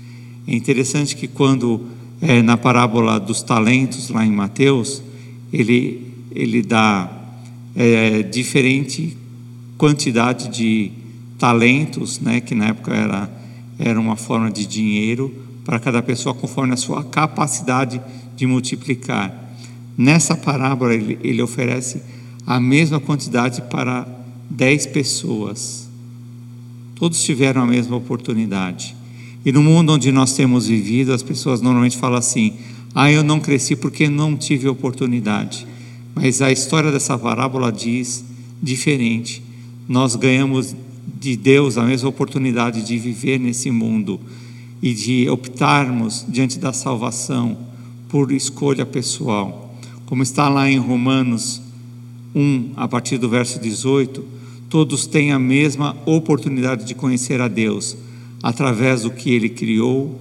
É 0.48 0.56
interessante 0.56 1.18
que 1.18 1.28
quando 1.28 1.82
é, 2.22 2.42
na 2.42 2.56
parábola 2.56 3.20
dos 3.20 3.42
talentos 3.44 4.08
lá 4.08 4.26
em 4.26 4.32
Mateus, 4.32 5.04
ele, 5.52 6.14
ele 6.34 6.62
dá 6.62 7.12
é, 7.76 8.24
diferente 8.24 9.18
quantidade 9.78 10.48
de 10.48 10.94
talentos, 11.38 12.22
né, 12.22 12.40
que 12.40 12.56
na 12.56 12.68
época 12.68 12.96
era, 12.96 13.39
era 13.80 14.00
uma 14.00 14.18
forma 14.18 14.52
de 14.52 14.66
dinheiro, 14.66 15.34
para 15.64 15.80
cada 15.80 16.02
pessoa 16.02 16.36
conforme 16.36 16.74
a 16.74 16.78
sua 16.78 17.04
capacidade 17.04 18.02
de 18.36 18.46
multiplicar. 18.46 19.54
Nessa 19.98 20.36
parábola, 20.36 20.94
ele, 20.94 21.18
ele 21.24 21.42
oferece 21.42 22.02
a 22.46 22.60
mesma 22.60 23.00
quantidade 23.00 23.62
para 23.64 24.08
dez 24.50 24.86
pessoas. 24.86 25.88
Todos 26.96 27.24
tiveram 27.24 27.62
a 27.62 27.68
mesma 27.68 27.96
oportunidade. 27.96 28.96
E 29.46 29.52
no 29.52 29.62
mundo 29.62 29.94
onde 29.94 30.12
nós 30.12 30.34
temos 30.34 30.68
vivido, 30.68 31.14
as 31.14 31.24
pessoas 31.24 31.62
normalmente 31.62 31.98
falam 31.98 32.18
assim: 32.18 32.54
ah, 32.94 33.12
eu 33.12 33.24
não 33.24 33.40
cresci 33.40 33.76
porque 33.76 34.10
não 34.10 34.36
tive 34.36 34.68
oportunidade. 34.68 35.66
Mas 36.16 36.42
a 36.42 36.52
história 36.52 36.92
dessa 36.92 37.18
parábola 37.18 37.72
diz 37.72 38.26
diferente. 38.62 39.44
Nós 39.88 40.16
ganhamos 40.16 40.76
de 41.20 41.36
Deus 41.36 41.78
a 41.78 41.84
mesma 41.84 42.10
oportunidade 42.10 42.82
de 42.82 42.98
viver 42.98 43.40
nesse 43.40 43.72
mundo 43.72 44.20
e 44.82 44.94
de 44.94 45.30
optarmos 45.30 46.26
diante 46.28 46.60
da 46.60 46.74
salvação 46.74 47.58
por 48.08 48.32
escolha 48.32 48.86
pessoal. 48.86 49.76
Como 50.06 50.24
está 50.24 50.50
lá 50.50 50.70
em 50.70 50.78
Romanos 50.78 51.62
1, 52.34 52.72
a 52.76 52.88
partir 52.88 53.18
do 53.18 53.30
verso 53.30 53.60
18, 53.60 54.24
todos 54.70 55.06
têm 55.06 55.32
a 55.32 55.40
mesma 55.40 55.96
oportunidade 56.06 56.86
de 56.86 56.96
conhecer 56.96 57.42
a 57.42 57.48
Deus, 57.48 57.98
através 58.42 59.04
do 59.04 59.12
que 59.12 59.32
ele 59.32 59.50
criou, 59.50 60.20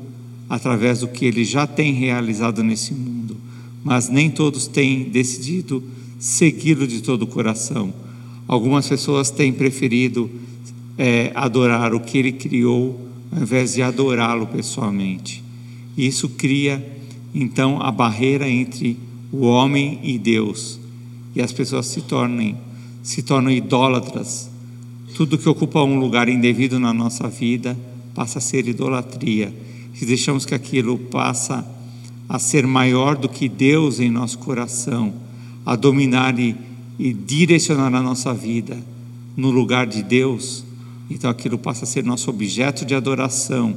através 0.49 1.01
do 1.01 1.09
que 1.09 1.25
ele 1.25 1.45
já 1.45 1.67
tem 1.67 1.93
realizado 1.93 2.63
nesse 2.63 2.95
mundo. 2.95 3.37
Mas 3.85 4.09
nem 4.09 4.31
todos 4.31 4.67
têm 4.67 5.05
decidido 5.05 5.83
segui-lo 6.19 6.87
de 6.87 7.03
todo 7.03 7.23
o 7.23 7.27
coração. 7.27 7.93
Algumas 8.47 8.89
pessoas 8.89 9.31
têm 9.31 9.53
preferido 9.53 10.31
é, 10.99 11.31
adorar 11.35 11.95
o 11.95 12.01
que 12.01 12.19
ele 12.19 12.33
criou 12.33 13.01
ao 13.31 13.43
invés 13.43 13.75
de 13.75 13.83
adorá-lo 13.83 14.47
pessoalmente. 14.47 15.43
Isso 15.97 16.29
cria 16.31 16.85
então 17.35 17.81
a 17.81 17.91
barreira 17.91 18.49
entre 18.49 18.99
o 19.31 19.47
homem 19.47 20.01
e 20.03 20.19
Deus, 20.19 20.81
e 21.37 21.41
as 21.41 21.53
pessoas 21.53 21.87
se 21.87 22.03
tornem 22.03 22.57
se 23.09 23.23
tornam 23.23 23.51
idólatras. 23.51 24.51
Tudo 25.17 25.39
que 25.39 25.49
ocupa 25.49 25.83
um 25.83 25.99
lugar 25.99 26.29
indevido 26.29 26.79
na 26.79 26.93
nossa 26.93 27.27
vida 27.27 27.75
passa 28.15 28.39
a 28.39 28.43
ser 28.43 28.69
idolatria. 28.69 29.51
Se 29.95 30.05
deixamos 30.05 30.45
que 30.45 30.55
aquilo 30.55 30.99
passa 30.99 31.67
a 32.29 32.39
ser 32.39 32.67
maior 32.67 33.17
do 33.17 33.27
que 33.27 33.49
Deus 33.49 33.99
em 33.99 34.11
nosso 34.11 34.39
coração, 34.39 35.15
a 35.65 35.75
dominar 35.75 36.39
e, 36.39 36.55
e 36.99 37.15
direcionar 37.15 37.95
a 37.95 38.03
nossa 38.03 38.35
vida 38.35 38.77
no 39.35 39.51
lugar 39.51 39.87
de 39.87 40.03
Deus, 40.03 40.65
então 41.11 41.31
aquilo 41.31 41.59
passa 41.59 41.85
a 41.85 41.87
ser 41.87 42.05
nosso 42.05 42.29
objeto 42.29 42.85
de 42.85 42.95
adoração. 42.95 43.75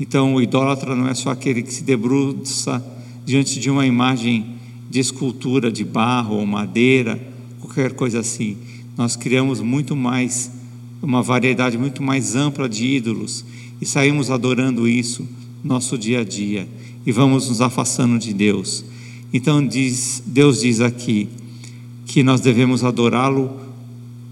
Então 0.00 0.34
o 0.34 0.42
idólatra 0.42 0.96
não 0.96 1.08
é 1.08 1.14
só 1.14 1.30
aquele 1.30 1.62
que 1.62 1.72
se 1.72 1.84
debruça 1.84 2.84
diante 3.24 3.60
de 3.60 3.70
uma 3.70 3.86
imagem 3.86 4.54
de 4.90 4.98
escultura 5.00 5.70
de 5.70 5.84
barro 5.84 6.36
ou 6.36 6.46
madeira, 6.46 7.20
qualquer 7.60 7.92
coisa 7.92 8.20
assim. 8.20 8.56
Nós 8.96 9.16
criamos 9.16 9.60
muito 9.60 9.94
mais, 9.94 10.50
uma 11.02 11.22
variedade 11.22 11.76
muito 11.76 12.02
mais 12.02 12.34
ampla 12.34 12.68
de 12.68 12.86
ídolos 12.86 13.44
e 13.80 13.86
saímos 13.86 14.30
adorando 14.30 14.88
isso 14.88 15.26
nosso 15.62 15.98
dia 15.98 16.20
a 16.20 16.24
dia 16.24 16.68
e 17.06 17.12
vamos 17.12 17.48
nos 17.48 17.60
afastando 17.60 18.18
de 18.18 18.32
Deus. 18.32 18.84
Então 19.32 19.66
diz, 19.66 20.22
Deus 20.24 20.60
diz 20.60 20.80
aqui 20.80 21.28
que 22.06 22.22
nós 22.22 22.40
devemos 22.40 22.84
adorá-lo 22.84 23.50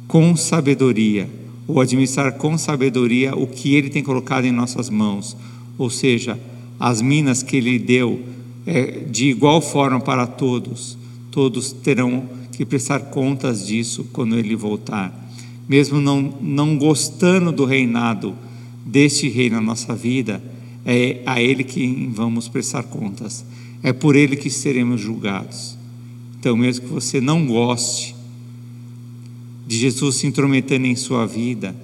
com 0.07 0.37
sabedoria 0.37 1.29
ou 1.67 1.81
administrar 1.81 2.33
com 2.33 2.59
sabedoria 2.59 3.35
o 3.35 3.47
que 3.47 3.75
Ele 3.75 3.89
tem 3.89 4.03
colocado 4.03 4.45
em 4.45 4.53
nossas 4.53 4.91
mãos, 4.91 5.37
ou 5.79 5.89
seja, 5.89 6.39
as 6.79 7.01
minas 7.01 7.43
que 7.43 7.57
Ele 7.57 7.79
deu 7.79 8.21
é, 8.67 9.05
de 9.11 9.27
igual 9.27 9.61
forma 9.61 10.01
para 10.01 10.27
todos. 10.27 10.97
Todos 11.31 11.73
terão 11.73 12.29
que 12.53 12.65
prestar 12.65 13.01
contas 13.01 13.67
disso 13.67 14.07
quando 14.13 14.39
Ele 14.39 14.55
voltar. 14.55 15.13
Mesmo 15.69 16.01
não, 16.01 16.35
não 16.41 16.77
gostando 16.77 17.53
do 17.53 17.65
reinado 17.65 18.35
deste 18.85 19.29
rei 19.29 19.49
na 19.49 19.61
nossa 19.61 19.95
vida, 19.95 20.43
é 20.85 21.23
a 21.25 21.41
Ele 21.41 21.65
que 21.65 22.11
vamos 22.13 22.49
prestar 22.49 22.83
contas. 22.83 23.45
É 23.83 23.93
por 23.93 24.17
Ele 24.17 24.37
que 24.37 24.51
seremos 24.51 25.01
julgados. 25.01 25.77
Então, 26.39 26.57
mesmo 26.57 26.87
que 26.87 26.93
você 26.93 27.21
não 27.21 27.47
goste 27.47 28.12
de 29.73 29.79
Jesus 29.79 30.17
se 30.17 30.27
intrometendo 30.27 30.87
em 30.87 30.95
sua 30.95 31.27
vida, 31.27 31.75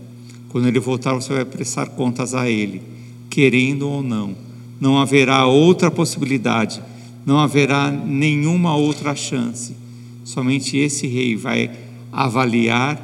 quando 0.50 0.68
ele 0.68 0.78
voltar, 0.78 1.14
você 1.14 1.32
vai 1.32 1.44
prestar 1.46 1.86
contas 1.86 2.34
a 2.34 2.46
ele, 2.46 2.82
querendo 3.30 3.88
ou 3.88 4.02
não. 4.02 4.36
Não 4.78 4.98
haverá 4.98 5.46
outra 5.46 5.90
possibilidade, 5.90 6.82
não 7.24 7.38
haverá 7.38 7.90
nenhuma 7.90 8.76
outra 8.76 9.14
chance. 9.14 9.74
Somente 10.22 10.76
esse 10.76 11.06
rei 11.06 11.34
vai 11.34 11.70
avaliar 12.12 13.00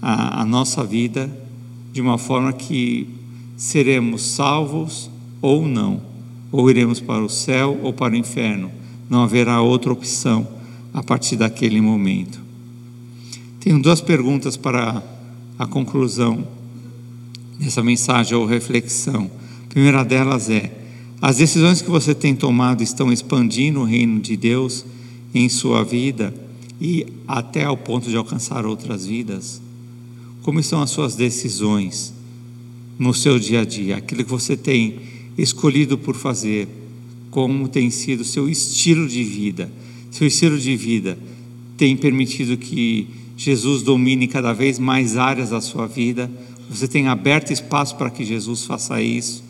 a, 0.00 0.40
a 0.40 0.44
nossa 0.46 0.82
vida 0.82 1.30
de 1.92 2.00
uma 2.00 2.16
forma 2.16 2.54
que 2.54 3.06
seremos 3.54 4.22
salvos 4.22 5.10
ou 5.42 5.68
não, 5.68 6.00
ou 6.50 6.70
iremos 6.70 7.00
para 7.00 7.22
o 7.22 7.28
céu 7.28 7.78
ou 7.82 7.92
para 7.92 8.14
o 8.14 8.16
inferno. 8.16 8.70
Não 9.10 9.22
haverá 9.22 9.60
outra 9.60 9.92
opção 9.92 10.48
a 10.94 11.02
partir 11.02 11.36
daquele 11.36 11.82
momento. 11.82 12.45
Tenho 13.66 13.82
duas 13.82 14.00
perguntas 14.00 14.56
para 14.56 15.02
a 15.58 15.66
conclusão 15.66 16.46
dessa 17.58 17.82
mensagem 17.82 18.38
ou 18.38 18.46
reflexão. 18.46 19.28
A 19.64 19.68
primeira 19.68 20.04
delas 20.04 20.48
é: 20.48 20.70
as 21.20 21.38
decisões 21.38 21.82
que 21.82 21.90
você 21.90 22.14
tem 22.14 22.32
tomado 22.36 22.80
estão 22.84 23.12
expandindo 23.12 23.80
o 23.80 23.84
reino 23.84 24.20
de 24.20 24.36
Deus 24.36 24.84
em 25.34 25.48
sua 25.48 25.82
vida 25.82 26.32
e 26.80 27.08
até 27.26 27.64
ao 27.64 27.76
ponto 27.76 28.08
de 28.08 28.16
alcançar 28.16 28.64
outras 28.64 29.04
vidas? 29.04 29.60
Como 30.42 30.60
estão 30.60 30.80
as 30.80 30.90
suas 30.90 31.16
decisões 31.16 32.14
no 32.96 33.12
seu 33.12 33.36
dia 33.36 33.62
a 33.62 33.64
dia? 33.64 33.96
Aquilo 33.96 34.22
que 34.22 34.30
você 34.30 34.56
tem 34.56 35.00
escolhido 35.36 35.98
por 35.98 36.14
fazer? 36.14 36.68
Como 37.32 37.66
tem 37.66 37.90
sido 37.90 38.22
seu 38.22 38.48
estilo 38.48 39.08
de 39.08 39.24
vida? 39.24 39.72
Seu 40.12 40.24
estilo 40.24 40.56
de 40.56 40.76
vida 40.76 41.18
tem 41.76 41.96
permitido 41.96 42.56
que 42.56 43.25
Jesus 43.36 43.82
domine 43.82 44.26
cada 44.26 44.52
vez 44.52 44.78
mais 44.78 45.16
áreas 45.16 45.50
da 45.50 45.60
sua 45.60 45.86
vida. 45.86 46.30
Você 46.70 46.88
tem 46.88 47.06
aberto 47.06 47.52
espaço 47.52 47.94
para 47.96 48.10
que 48.10 48.24
Jesus 48.24 48.64
faça 48.64 49.00
isso. 49.00 49.44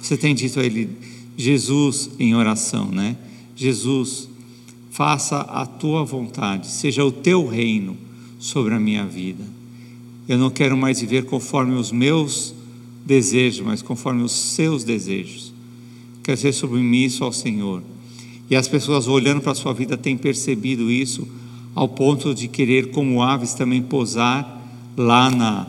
Você 0.00 0.16
tem 0.16 0.34
dito 0.34 0.60
a 0.60 0.64
Ele, 0.64 0.88
Jesus, 1.36 2.10
em 2.18 2.34
oração, 2.34 2.90
né? 2.90 3.16
Jesus, 3.56 4.28
faça 4.90 5.40
a 5.40 5.66
tua 5.66 6.04
vontade, 6.04 6.68
seja 6.68 7.04
o 7.04 7.10
teu 7.10 7.46
reino 7.46 7.96
sobre 8.38 8.74
a 8.74 8.80
minha 8.80 9.04
vida. 9.04 9.44
Eu 10.28 10.38
não 10.38 10.50
quero 10.50 10.76
mais 10.76 11.00
viver 11.00 11.24
conforme 11.24 11.74
os 11.74 11.90
meus 11.90 12.54
desejos, 13.04 13.66
mas 13.66 13.82
conforme 13.82 14.22
os 14.22 14.32
seus 14.32 14.84
desejos. 14.84 15.52
Quero 16.22 16.38
ser 16.38 16.52
submisso 16.52 17.24
ao 17.24 17.32
Senhor. 17.32 17.82
E 18.48 18.56
as 18.56 18.68
pessoas 18.68 19.08
olhando 19.08 19.40
para 19.40 19.52
a 19.52 19.56
sua 19.56 19.74
vida 19.74 19.96
têm 19.96 20.16
percebido 20.16 20.90
isso 20.90 21.26
ao 21.74 21.88
ponto 21.88 22.34
de 22.34 22.46
querer, 22.48 22.90
como 22.90 23.22
aves, 23.22 23.54
também 23.54 23.82
pousar 23.82 24.62
lá 24.96 25.30
na, 25.30 25.66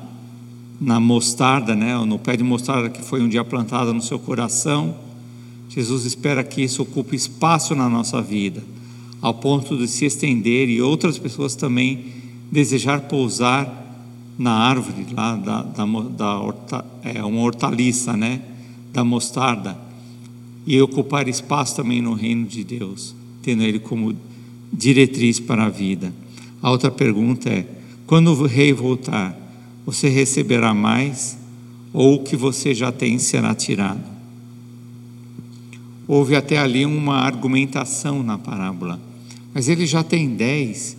na 0.80 1.00
mostarda, 1.00 1.76
né, 1.76 1.96
no 2.06 2.20
pé 2.20 2.38
de 2.38 2.44
mostarda 2.44 2.90
que 2.90 3.02
foi 3.02 3.22
um 3.22 3.30
dia 3.30 3.44
plantada 3.44 3.92
no 3.92 4.02
seu 4.02 4.20
coração. 4.20 4.96
Jesus 5.70 6.06
espera 6.06 6.44
que 6.44 6.62
isso 6.62 6.84
ocupe 6.84 7.16
espaço 7.16 7.74
na 7.76 7.90
nossa 7.90 8.22
vida, 8.22 8.64
ao 9.22 9.34
ponto 9.34 9.78
de 9.78 9.88
se 9.88 10.06
estender 10.06 10.70
e 10.70 10.82
outras 10.82 11.18
pessoas 11.18 11.56
também 11.56 12.06
desejar 12.52 13.02
pousar 13.02 13.84
na 14.38 14.52
árvore 14.52 15.08
lá 15.14 15.36
da, 15.36 15.64
da, 15.64 15.86
da 15.86 16.40
horta, 16.40 16.86
é 17.04 17.24
uma 17.24 17.42
hortaliça, 17.42 18.16
né, 18.16 18.42
da 18.94 19.04
mostarda, 19.04 19.78
e 20.68 20.80
ocupar 20.82 21.28
espaço 21.28 21.76
também 21.76 22.02
no 22.02 22.14
reino 22.14 22.46
de 22.46 22.64
Deus, 22.64 23.16
tendo 23.42 23.64
Ele 23.64 23.80
como 23.80 24.16
diretriz 24.76 25.40
para 25.40 25.66
a 25.66 25.70
vida. 25.70 26.14
A 26.62 26.70
outra 26.70 26.92
pergunta 26.92 27.50
é: 27.50 27.66
quando 28.06 28.32
o 28.32 28.46
rei 28.46 28.74
voltar, 28.74 29.36
você 29.86 30.10
receberá 30.10 30.74
mais 30.74 31.38
ou 31.94 32.16
o 32.16 32.24
que 32.24 32.36
você 32.36 32.74
já 32.74 32.92
tem 32.92 33.18
será 33.18 33.56
tirado? 33.56 34.04
Houve 36.08 36.36
até 36.36 36.58
ali 36.58 36.86
uma 36.86 37.18
argumentação 37.18 38.22
na 38.22 38.38
parábola, 38.38 39.00
mas 39.54 39.70
ele 39.70 39.88
já 39.88 40.04
tem 40.04 40.30
dez, 40.30 40.96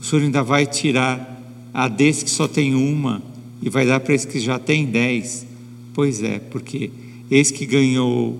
o 0.00 0.04
senhor 0.04 0.22
ainda 0.22 0.42
vai 0.42 0.66
tirar 0.66 1.30
a 1.72 1.88
desse 1.88 2.24
que 2.24 2.30
só 2.30 2.46
tem 2.46 2.74
uma 2.74 3.22
e 3.62 3.70
vai 3.70 3.86
dar 3.86 4.00
para 4.00 4.14
esse 4.14 4.26
que 4.26 4.38
já 4.38 4.58
tem 4.58 4.84
dez? 4.84 5.46
Pois 5.94 6.22
é, 6.22 6.38
porque 6.38 6.90
esse 7.30 7.52
que 7.52 7.64
ganhou 7.64 8.38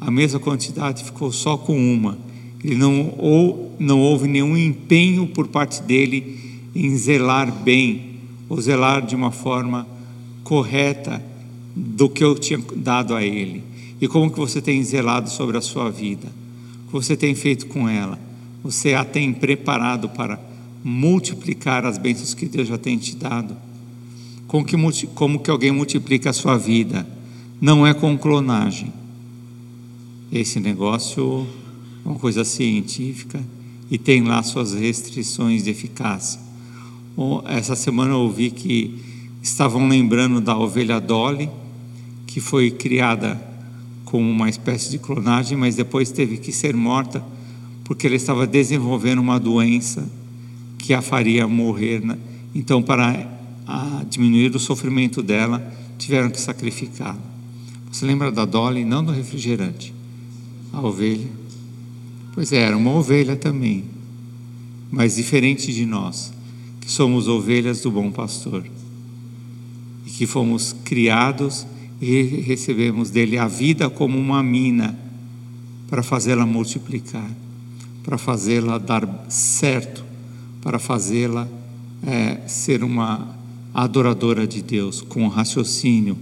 a 0.00 0.10
mesma 0.10 0.40
quantidade 0.40 1.04
ficou 1.04 1.30
só 1.30 1.56
com 1.56 1.76
uma 1.76 2.16
ele 2.64 2.76
não, 2.76 3.14
ou, 3.18 3.74
não 3.78 4.00
houve 4.00 4.28
nenhum 4.28 4.56
empenho 4.56 5.26
por 5.26 5.48
parte 5.48 5.82
dele 5.82 6.40
em 6.74 6.96
zelar 6.96 7.52
bem, 7.52 8.16
ou 8.48 8.60
zelar 8.60 9.04
de 9.04 9.14
uma 9.14 9.30
forma 9.30 9.86
correta 10.44 11.22
do 11.74 12.08
que 12.08 12.22
eu 12.22 12.38
tinha 12.38 12.62
dado 12.76 13.14
a 13.14 13.22
ele. 13.22 13.64
E 14.00 14.06
como 14.06 14.30
que 14.30 14.38
você 14.38 14.60
tem 14.60 14.82
zelado 14.82 15.30
sobre 15.30 15.56
a 15.56 15.60
sua 15.60 15.90
vida? 15.90 16.28
O 16.84 16.86
que 16.88 16.92
você 16.92 17.16
tem 17.16 17.34
feito 17.34 17.66
com 17.66 17.88
ela? 17.88 18.18
Você 18.62 18.94
a 18.94 19.04
tem 19.04 19.32
preparado 19.32 20.08
para 20.08 20.38
multiplicar 20.84 21.84
as 21.84 21.98
bênçãos 21.98 22.34
que 22.34 22.46
Deus 22.46 22.68
já 22.68 22.78
tem 22.78 22.96
te 22.96 23.16
dado? 23.16 23.56
Como 24.46 24.64
que, 24.64 24.76
como 25.14 25.40
que 25.40 25.50
alguém 25.50 25.72
multiplica 25.72 26.30
a 26.30 26.32
sua 26.32 26.56
vida? 26.56 27.06
Não 27.60 27.86
é 27.86 27.94
com 27.94 28.16
clonagem. 28.18 28.92
Esse 30.30 30.60
negócio 30.60 31.46
uma 32.04 32.16
coisa 32.16 32.44
científica 32.44 33.42
e 33.90 33.98
tem 33.98 34.22
lá 34.22 34.42
suas 34.42 34.72
restrições 34.72 35.64
de 35.64 35.70
eficácia. 35.70 36.40
Essa 37.46 37.76
semana 37.76 38.12
eu 38.12 38.20
ouvi 38.20 38.50
que 38.50 38.98
estavam 39.42 39.86
lembrando 39.86 40.40
da 40.40 40.56
ovelha 40.56 41.00
Dolly, 41.00 41.50
que 42.26 42.40
foi 42.40 42.70
criada 42.70 43.40
como 44.04 44.28
uma 44.28 44.48
espécie 44.48 44.90
de 44.90 44.98
clonagem, 44.98 45.56
mas 45.56 45.76
depois 45.76 46.10
teve 46.10 46.38
que 46.38 46.52
ser 46.52 46.74
morta 46.74 47.22
porque 47.84 48.06
ela 48.06 48.16
estava 48.16 48.46
desenvolvendo 48.46 49.18
uma 49.18 49.38
doença 49.38 50.08
que 50.78 50.94
a 50.94 51.02
faria 51.02 51.46
morrer. 51.46 52.04
Né? 52.04 52.18
Então, 52.54 52.82
para 52.82 53.28
diminuir 54.08 54.54
o 54.56 54.58
sofrimento 54.58 55.22
dela, 55.22 55.62
tiveram 55.98 56.30
que 56.30 56.40
sacrificá-la. 56.40 57.18
Você 57.90 58.06
lembra 58.06 58.32
da 58.32 58.44
Dolly, 58.44 58.84
não 58.84 59.04
do 59.04 59.12
refrigerante? 59.12 59.92
A 60.72 60.80
ovelha. 60.80 61.41
Pois 62.34 62.50
é, 62.50 62.62
era 62.62 62.76
uma 62.76 62.92
ovelha 62.92 63.36
também, 63.36 63.84
mas 64.90 65.16
diferente 65.16 65.70
de 65.70 65.84
nós, 65.84 66.32
que 66.80 66.90
somos 66.90 67.28
ovelhas 67.28 67.82
do 67.82 67.90
bom 67.90 68.10
pastor 68.10 68.64
e 70.06 70.10
que 70.10 70.26
fomos 70.26 70.74
criados 70.82 71.66
e 72.00 72.22
recebemos 72.22 73.10
dele 73.10 73.36
a 73.36 73.46
vida 73.46 73.90
como 73.90 74.18
uma 74.18 74.42
mina 74.42 74.98
para 75.88 76.02
fazê-la 76.02 76.46
multiplicar, 76.46 77.30
para 78.02 78.16
fazê-la 78.16 78.78
dar 78.78 79.26
certo, 79.28 80.02
para 80.62 80.78
fazê-la 80.78 81.46
é, 82.02 82.40
ser 82.48 82.82
uma 82.82 83.36
adoradora 83.74 84.46
de 84.46 84.62
Deus 84.62 85.02
com 85.02 85.28
raciocínio, 85.28 86.16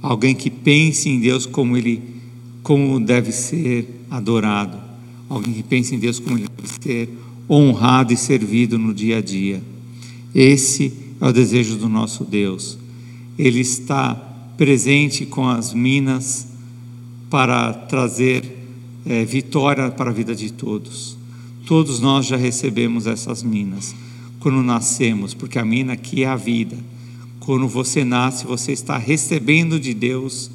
alguém 0.00 0.32
que 0.32 0.48
pense 0.48 1.08
em 1.08 1.18
Deus 1.18 1.44
como 1.44 1.76
ele 1.76 2.14
como 2.62 3.00
deve 3.00 3.32
ser 3.32 4.04
adorado, 4.08 4.85
alguém 5.28 5.54
que 5.54 5.62
pense 5.62 5.94
em 5.94 5.98
Deus 5.98 6.18
como 6.18 6.36
ele 6.36 6.48
deve 6.48 6.68
ser 6.82 7.08
honrado 7.48 8.12
e 8.12 8.16
servido 8.16 8.78
no 8.78 8.92
dia 8.92 9.18
a 9.18 9.20
dia. 9.20 9.62
Esse 10.34 10.92
é 11.20 11.26
o 11.26 11.32
desejo 11.32 11.76
do 11.76 11.88
nosso 11.88 12.24
Deus. 12.24 12.78
Ele 13.38 13.60
está 13.60 14.14
presente 14.56 15.26
com 15.26 15.48
as 15.48 15.72
minas 15.72 16.46
para 17.30 17.72
trazer 17.72 18.44
é, 19.04 19.24
vitória 19.24 19.90
para 19.90 20.10
a 20.10 20.12
vida 20.12 20.34
de 20.34 20.52
todos. 20.52 21.16
Todos 21.66 22.00
nós 22.00 22.26
já 22.26 22.36
recebemos 22.36 23.06
essas 23.06 23.42
minas 23.42 23.94
quando 24.38 24.62
nascemos, 24.62 25.34
porque 25.34 25.58
a 25.58 25.64
mina 25.64 25.94
aqui 25.94 26.22
é 26.22 26.28
a 26.28 26.36
vida. 26.36 26.76
Quando 27.40 27.66
você 27.66 28.04
nasce, 28.04 28.46
você 28.46 28.72
está 28.72 28.96
recebendo 28.96 29.78
de 29.80 29.92
Deus 29.92 30.50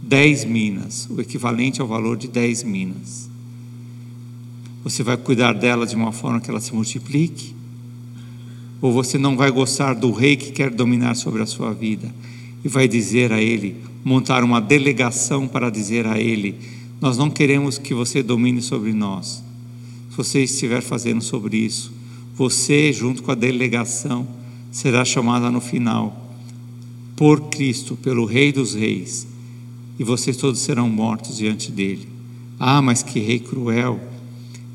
dez 0.00 0.44
minas, 0.44 1.08
o 1.10 1.20
equivalente 1.20 1.80
ao 1.80 1.88
valor 1.88 2.16
de 2.16 2.28
dez 2.28 2.62
minas. 2.62 3.25
Você 4.86 5.02
vai 5.02 5.16
cuidar 5.16 5.52
dela 5.52 5.84
de 5.84 5.96
uma 5.96 6.12
forma 6.12 6.40
que 6.40 6.48
ela 6.48 6.60
se 6.60 6.72
multiplique? 6.72 7.52
Ou 8.80 8.92
você 8.92 9.18
não 9.18 9.36
vai 9.36 9.50
gostar 9.50 9.94
do 9.94 10.12
rei 10.12 10.36
que 10.36 10.52
quer 10.52 10.70
dominar 10.70 11.16
sobre 11.16 11.42
a 11.42 11.46
sua 11.46 11.74
vida 11.74 12.08
e 12.64 12.68
vai 12.68 12.86
dizer 12.86 13.32
a 13.32 13.42
ele, 13.42 13.78
montar 14.04 14.44
uma 14.44 14.60
delegação 14.60 15.48
para 15.48 15.70
dizer 15.70 16.06
a 16.06 16.20
ele: 16.20 16.54
Nós 17.00 17.18
não 17.18 17.28
queremos 17.28 17.78
que 17.78 17.92
você 17.92 18.22
domine 18.22 18.62
sobre 18.62 18.92
nós. 18.92 19.42
Se 20.08 20.16
você 20.16 20.44
estiver 20.44 20.80
fazendo 20.80 21.20
sobre 21.20 21.56
isso, 21.56 21.92
você, 22.36 22.92
junto 22.92 23.24
com 23.24 23.32
a 23.32 23.34
delegação, 23.34 24.24
será 24.70 25.04
chamada 25.04 25.50
no 25.50 25.60
final 25.60 26.30
por 27.16 27.48
Cristo, 27.48 27.96
pelo 27.96 28.24
Rei 28.24 28.52
dos 28.52 28.74
Reis, 28.74 29.26
e 29.98 30.04
vocês 30.04 30.36
todos 30.36 30.60
serão 30.60 30.88
mortos 30.88 31.38
diante 31.38 31.72
dele. 31.72 32.06
Ah, 32.56 32.80
mas 32.80 33.02
que 33.02 33.18
rei 33.18 33.40
cruel! 33.40 34.14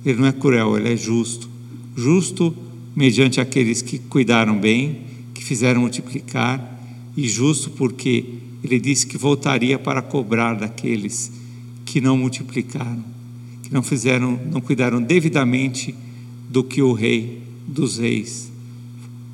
Ele 0.05 0.19
não 0.19 0.27
é 0.27 0.31
cruel, 0.31 0.77
ele 0.77 0.93
é 0.93 0.97
justo. 0.97 1.49
Justo 1.95 2.55
mediante 2.95 3.39
aqueles 3.39 3.81
que 3.81 3.99
cuidaram 3.99 4.59
bem, 4.59 5.01
que 5.33 5.43
fizeram 5.43 5.81
multiplicar, 5.81 6.79
e 7.15 7.27
justo 7.27 7.69
porque 7.71 8.25
ele 8.63 8.79
disse 8.79 9.07
que 9.07 9.17
voltaria 9.17 9.77
para 9.79 10.01
cobrar 10.01 10.53
daqueles 10.53 11.31
que 11.85 11.99
não 11.99 12.17
multiplicaram, 12.17 13.03
que 13.63 13.73
não 13.73 13.81
fizeram, 13.83 14.39
não 14.51 14.61
cuidaram 14.61 15.01
devidamente 15.01 15.95
do 16.49 16.63
que 16.63 16.81
o 16.81 16.93
rei 16.93 17.41
dos 17.67 17.97
reis 17.97 18.51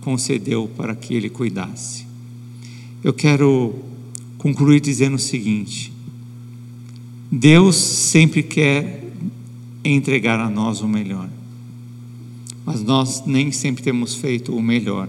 concedeu 0.01 0.69
para 0.77 0.95
que 0.95 1.13
ele 1.13 1.29
cuidasse. 1.29 2.05
Eu 3.03 3.13
quero 3.13 3.75
concluir 4.37 4.79
dizendo 4.79 5.15
o 5.15 5.19
seguinte: 5.19 5.91
Deus 7.31 7.75
sempre 7.75 8.41
quer 8.41 9.06
entregar 9.93 10.39
a 10.39 10.49
nós 10.49 10.81
o 10.81 10.87
melhor, 10.87 11.29
mas 12.65 12.81
nós 12.81 13.23
nem 13.25 13.51
sempre 13.51 13.83
temos 13.83 14.15
feito 14.15 14.55
o 14.55 14.61
melhor 14.61 15.07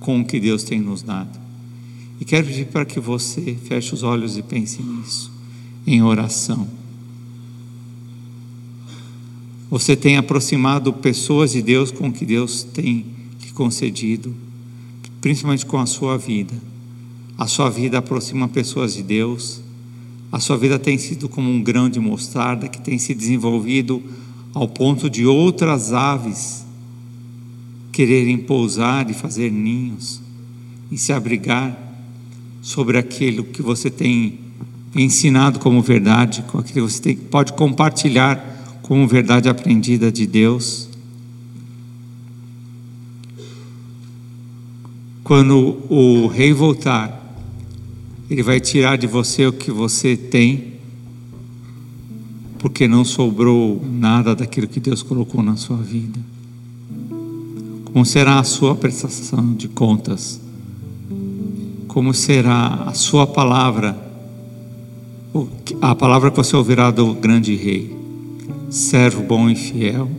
com 0.00 0.20
o 0.20 0.24
que 0.24 0.38
Deus 0.38 0.62
tem 0.62 0.80
nos 0.80 1.02
dado. 1.02 1.38
E 2.20 2.24
quero 2.24 2.46
pedir 2.46 2.66
para 2.66 2.84
que 2.84 3.00
você 3.00 3.56
feche 3.64 3.94
os 3.94 4.02
olhos 4.02 4.36
e 4.36 4.42
pense 4.42 4.82
nisso, 4.82 5.32
em 5.86 6.02
oração. 6.02 6.68
Você 9.70 9.96
tem 9.96 10.16
aproximado 10.16 10.92
pessoas 10.92 11.50
de 11.52 11.60
Deus 11.60 11.90
com 11.90 12.08
o 12.08 12.12
que 12.12 12.24
Deus 12.24 12.62
tem 12.62 13.04
lhe 13.42 13.50
concedido, 13.52 14.32
principalmente 15.20 15.66
com 15.66 15.78
a 15.78 15.86
sua 15.86 16.16
vida. 16.16 16.54
A 17.36 17.48
sua 17.48 17.68
vida 17.68 17.98
aproxima 17.98 18.46
pessoas 18.46 18.94
de 18.94 19.02
Deus. 19.02 19.60
A 20.34 20.40
sua 20.40 20.56
vida 20.56 20.80
tem 20.80 20.98
sido 20.98 21.28
como 21.28 21.48
um 21.48 21.62
grão 21.62 21.88
de 21.88 22.00
mostarda 22.00 22.66
que 22.66 22.80
tem 22.80 22.98
se 22.98 23.14
desenvolvido 23.14 24.02
ao 24.52 24.66
ponto 24.66 25.08
de 25.08 25.24
outras 25.24 25.92
aves 25.92 26.66
quererem 27.92 28.36
pousar 28.38 29.08
e 29.08 29.14
fazer 29.14 29.52
ninhos 29.52 30.20
e 30.90 30.98
se 30.98 31.12
abrigar 31.12 31.78
sobre 32.60 32.98
aquilo 32.98 33.44
que 33.44 33.62
você 33.62 33.88
tem 33.88 34.40
ensinado 34.96 35.60
como 35.60 35.80
verdade, 35.80 36.42
com 36.48 36.58
aquilo 36.58 36.88
que 36.88 36.92
você 36.92 37.00
tem, 37.00 37.14
pode 37.14 37.52
compartilhar 37.52 38.80
como 38.82 39.06
verdade 39.06 39.48
aprendida 39.48 40.10
de 40.10 40.26
Deus. 40.26 40.88
Quando 45.22 45.80
o 45.88 46.26
rei 46.26 46.52
voltar, 46.52 47.23
ele 48.28 48.42
vai 48.42 48.60
tirar 48.60 48.96
de 48.96 49.06
você 49.06 49.46
o 49.46 49.52
que 49.52 49.70
você 49.70 50.16
tem, 50.16 50.74
porque 52.58 52.88
não 52.88 53.04
sobrou 53.04 53.84
nada 53.84 54.34
daquilo 54.34 54.66
que 54.66 54.80
Deus 54.80 55.02
colocou 55.02 55.42
na 55.42 55.56
sua 55.56 55.76
vida. 55.76 56.18
Como 57.92 58.04
será 58.04 58.38
a 58.38 58.44
sua 58.44 58.74
prestação 58.74 59.52
de 59.54 59.68
contas? 59.68 60.40
Como 61.86 62.14
será 62.14 62.84
a 62.86 62.94
sua 62.94 63.26
palavra? 63.26 63.96
A 65.80 65.94
palavra 65.94 66.30
que 66.30 66.36
você 66.36 66.56
ouvirá 66.56 66.90
do 66.90 67.14
grande 67.14 67.54
rei, 67.54 67.94
servo 68.70 69.22
bom 69.22 69.50
e 69.50 69.54
fiel. 69.54 70.10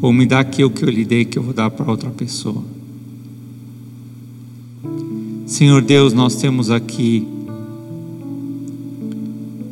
Ou 0.00 0.12
me 0.12 0.24
dá 0.24 0.40
aquilo 0.40 0.70
que 0.70 0.82
eu 0.82 0.88
lhe 0.88 1.04
dei 1.04 1.24
que 1.26 1.38
eu 1.38 1.42
vou 1.42 1.52
dar 1.52 1.70
para 1.70 1.90
outra 1.90 2.10
pessoa. 2.10 2.64
Senhor 5.50 5.82
Deus, 5.82 6.12
nós 6.12 6.36
temos 6.36 6.70
aqui 6.70 7.26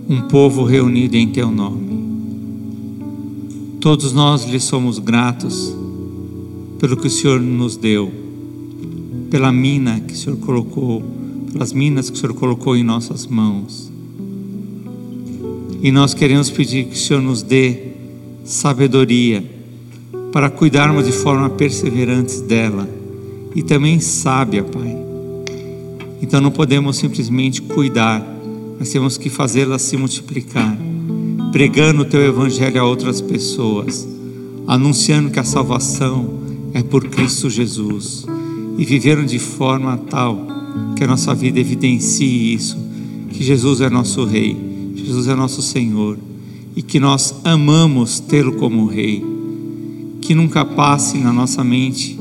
um 0.08 0.22
povo 0.22 0.64
reunido 0.64 1.14
em 1.14 1.28
Teu 1.28 1.52
nome. 1.52 2.02
Todos 3.80 4.12
nós 4.12 4.44
lhe 4.44 4.58
somos 4.58 4.98
gratos 4.98 5.72
pelo 6.80 6.96
que 6.96 7.06
o 7.06 7.10
Senhor 7.10 7.40
nos 7.40 7.76
deu, 7.76 8.10
pela 9.30 9.52
mina 9.52 10.00
que 10.00 10.14
o 10.14 10.16
Senhor 10.16 10.36
colocou, 10.40 11.00
pelas 11.52 11.72
minas 11.72 12.10
que 12.10 12.16
o 12.16 12.20
Senhor 12.20 12.34
colocou 12.34 12.76
em 12.76 12.82
nossas 12.82 13.24
mãos. 13.28 13.88
E 15.80 15.92
nós 15.92 16.12
queremos 16.12 16.50
pedir 16.50 16.86
que 16.86 16.94
o 16.94 16.98
Senhor 16.98 17.22
nos 17.22 17.40
dê 17.40 17.92
sabedoria 18.44 19.48
para 20.32 20.50
cuidarmos 20.50 21.06
de 21.06 21.12
forma 21.12 21.48
perseverante 21.48 22.40
dela 22.40 22.90
e 23.54 23.62
também 23.62 24.00
sábia, 24.00 24.64
Pai 24.64 25.07
então 26.20 26.40
não 26.40 26.50
podemos 26.50 26.96
simplesmente 26.96 27.62
cuidar, 27.62 28.24
mas 28.78 28.90
temos 28.90 29.16
que 29.16 29.28
fazê-la 29.28 29.78
se 29.78 29.96
multiplicar, 29.96 30.76
pregando 31.52 32.02
o 32.02 32.04
teu 32.04 32.20
evangelho 32.20 32.80
a 32.80 32.84
outras 32.84 33.20
pessoas, 33.20 34.06
anunciando 34.66 35.30
que 35.30 35.38
a 35.38 35.44
salvação 35.44 36.38
é 36.74 36.82
por 36.82 37.06
Cristo 37.08 37.48
Jesus 37.48 38.26
e 38.76 38.84
viveram 38.84 39.24
de 39.24 39.38
forma 39.38 39.96
tal 39.96 40.46
que 40.96 41.04
a 41.04 41.06
nossa 41.06 41.34
vida 41.34 41.58
evidencie 41.58 42.54
isso, 42.54 42.78
que 43.30 43.42
Jesus 43.42 43.80
é 43.80 43.88
nosso 43.88 44.24
rei, 44.24 44.56
Jesus 44.94 45.28
é 45.28 45.34
nosso 45.34 45.62
Senhor 45.62 46.18
e 46.78 46.82
que 46.82 47.00
nós 47.00 47.34
amamos 47.42 48.20
tê-lo 48.20 48.52
como 48.52 48.86
rei. 48.86 49.24
Que 50.20 50.32
nunca 50.32 50.64
passe 50.64 51.18
na 51.18 51.32
nossa 51.32 51.64
mente 51.64 52.16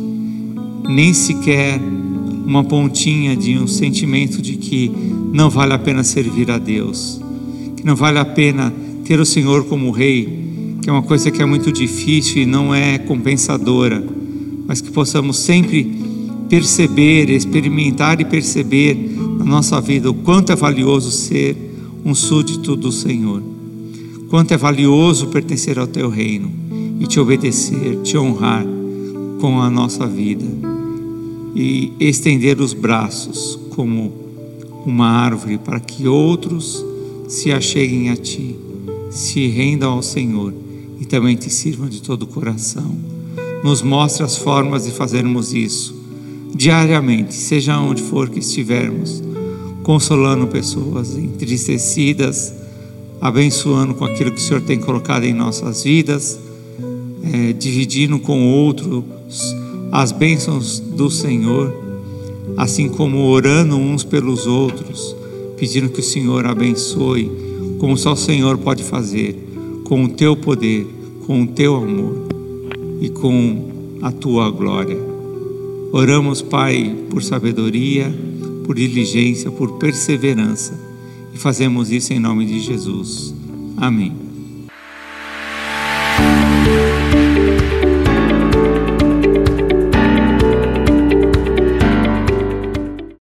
nem 0.90 1.14
sequer 1.14 1.80
uma 2.48 2.64
pontinha 2.64 3.36
de 3.36 3.60
um 3.60 3.68
sentimento 3.68 4.42
de 4.42 4.56
que 4.56 4.90
não 5.34 5.50
vale 5.50 5.74
a 5.74 5.78
pena 5.78 6.02
servir 6.02 6.50
a 6.50 6.58
Deus, 6.58 7.20
que 7.76 7.86
não 7.86 7.94
vale 7.94 8.20
a 8.20 8.24
pena 8.24 8.74
ter 9.04 9.20
o 9.20 9.26
Senhor 9.26 9.66
como 9.66 9.92
Rei, 9.92 10.78
que 10.82 10.90
é 10.90 10.94
uma 10.94 11.04
coisa 11.04 11.30
que 11.30 11.42
é 11.42 11.46
muito 11.46 11.74
difícil 11.74 12.44
e 12.44 12.46
não 12.46 12.74
é 12.74 13.00
compensadora, 13.00 14.02
mas 14.66 14.80
que 14.80 14.90
possamos 14.90 15.40
sempre 15.40 15.92
perceber, 16.48 17.30
experimentar 17.30 18.22
e 18.22 18.26
perceber 18.26 18.96
na 19.38 19.44
nossa 19.44 19.82
vida 19.82 20.10
o 20.10 20.14
quanto 20.14 20.54
é 20.54 20.56
valioso 20.56 21.12
ser 21.12 21.54
um 22.06 22.16
súdito 22.16 22.78
do 22.78 22.94
Senhor, 22.94 23.44
quanto 24.30 24.54
é 24.54 24.58
valioso 24.58 25.28
pertencer 25.28 25.78
ao 25.78 25.86
Teu 25.86 26.08
reino 26.08 26.50
e 26.98 27.08
te 27.08 27.20
obedecer, 27.20 27.98
te 28.04 28.18
honrar 28.18 28.66
com 29.42 29.62
a 29.62 29.70
nossa 29.70 30.08
vida 30.08 30.77
e 31.60 31.92
estender 32.00 32.62
os 32.62 32.72
braços 32.72 33.60
como 33.72 34.14
uma 34.86 35.08
árvore 35.08 35.58
para 35.58 35.80
que 35.80 36.08
outros 36.08 36.86
se 37.28 37.52
acheguem 37.52 38.12
a 38.12 38.16
Ti, 38.16 38.56
se 39.10 39.48
rendam 39.48 39.94
ao 39.94 40.04
Senhor 40.04 40.54
e 41.02 41.06
também 41.06 41.36
te 41.36 41.50
sirvam 41.50 41.90
de 41.90 42.00
todo 42.00 42.24
o 42.24 42.28
coração. 42.28 42.96
Nos 43.64 43.82
mostre 43.82 44.24
as 44.24 44.38
formas 44.38 44.86
de 44.86 44.92
fazermos 44.92 45.52
isso 45.52 45.96
diariamente, 46.54 47.34
seja 47.34 47.80
onde 47.80 48.04
for 48.04 48.30
que 48.30 48.38
estivermos, 48.38 49.24
consolando 49.82 50.46
pessoas 50.46 51.18
entristecidas, 51.18 52.54
abençoando 53.20 53.96
com 53.96 54.06
aquilo 54.06 54.32
que 54.32 54.38
o 54.38 54.44
Senhor 54.44 54.62
tem 54.62 54.80
colocado 54.80 55.24
em 55.24 55.34
nossas 55.34 55.84
vidas, 55.84 56.40
é, 57.34 57.52
dividindo 57.54 58.20
com 58.20 58.48
outros 58.48 59.04
as 59.92 60.12
bênçãos 60.12 60.80
do 60.80 61.10
Senhor, 61.10 61.74
assim 62.58 62.90
como 62.90 63.30
orando 63.30 63.76
uns 63.76 64.04
pelos 64.04 64.46
outros, 64.46 65.16
pedindo 65.58 65.90
que 65.90 66.00
o 66.00 66.04
Senhor 66.04 66.46
abençoe, 66.46 67.32
como 67.80 67.98
só 67.98 68.14
o 68.14 68.18
Senhor 68.18 68.58
pode 68.58 68.84
fazer, 68.84 69.36
com 69.84 70.04
o 70.04 70.10
teu 70.10 70.36
poder, 70.36 70.88
com 71.26 71.44
o 71.44 71.48
teu 71.48 71.76
amor 71.76 72.28
e 73.02 73.10
com 73.10 73.98
a 74.02 74.12
tua 74.12 74.50
glória. 74.50 74.98
Oramos, 75.92 76.42
Pai, 76.42 76.96
por 77.10 77.24
sabedoria, 77.24 78.14
por 78.66 78.76
diligência, 78.76 79.50
por 79.50 79.74
perseverança 79.74 80.88
e 81.38 81.40
fazemos 81.40 81.92
isso 81.92 82.14
em 82.14 82.20
nome 82.20 82.46
de 82.46 82.60
Jesus. 82.60 83.34
Amém. 83.78 84.27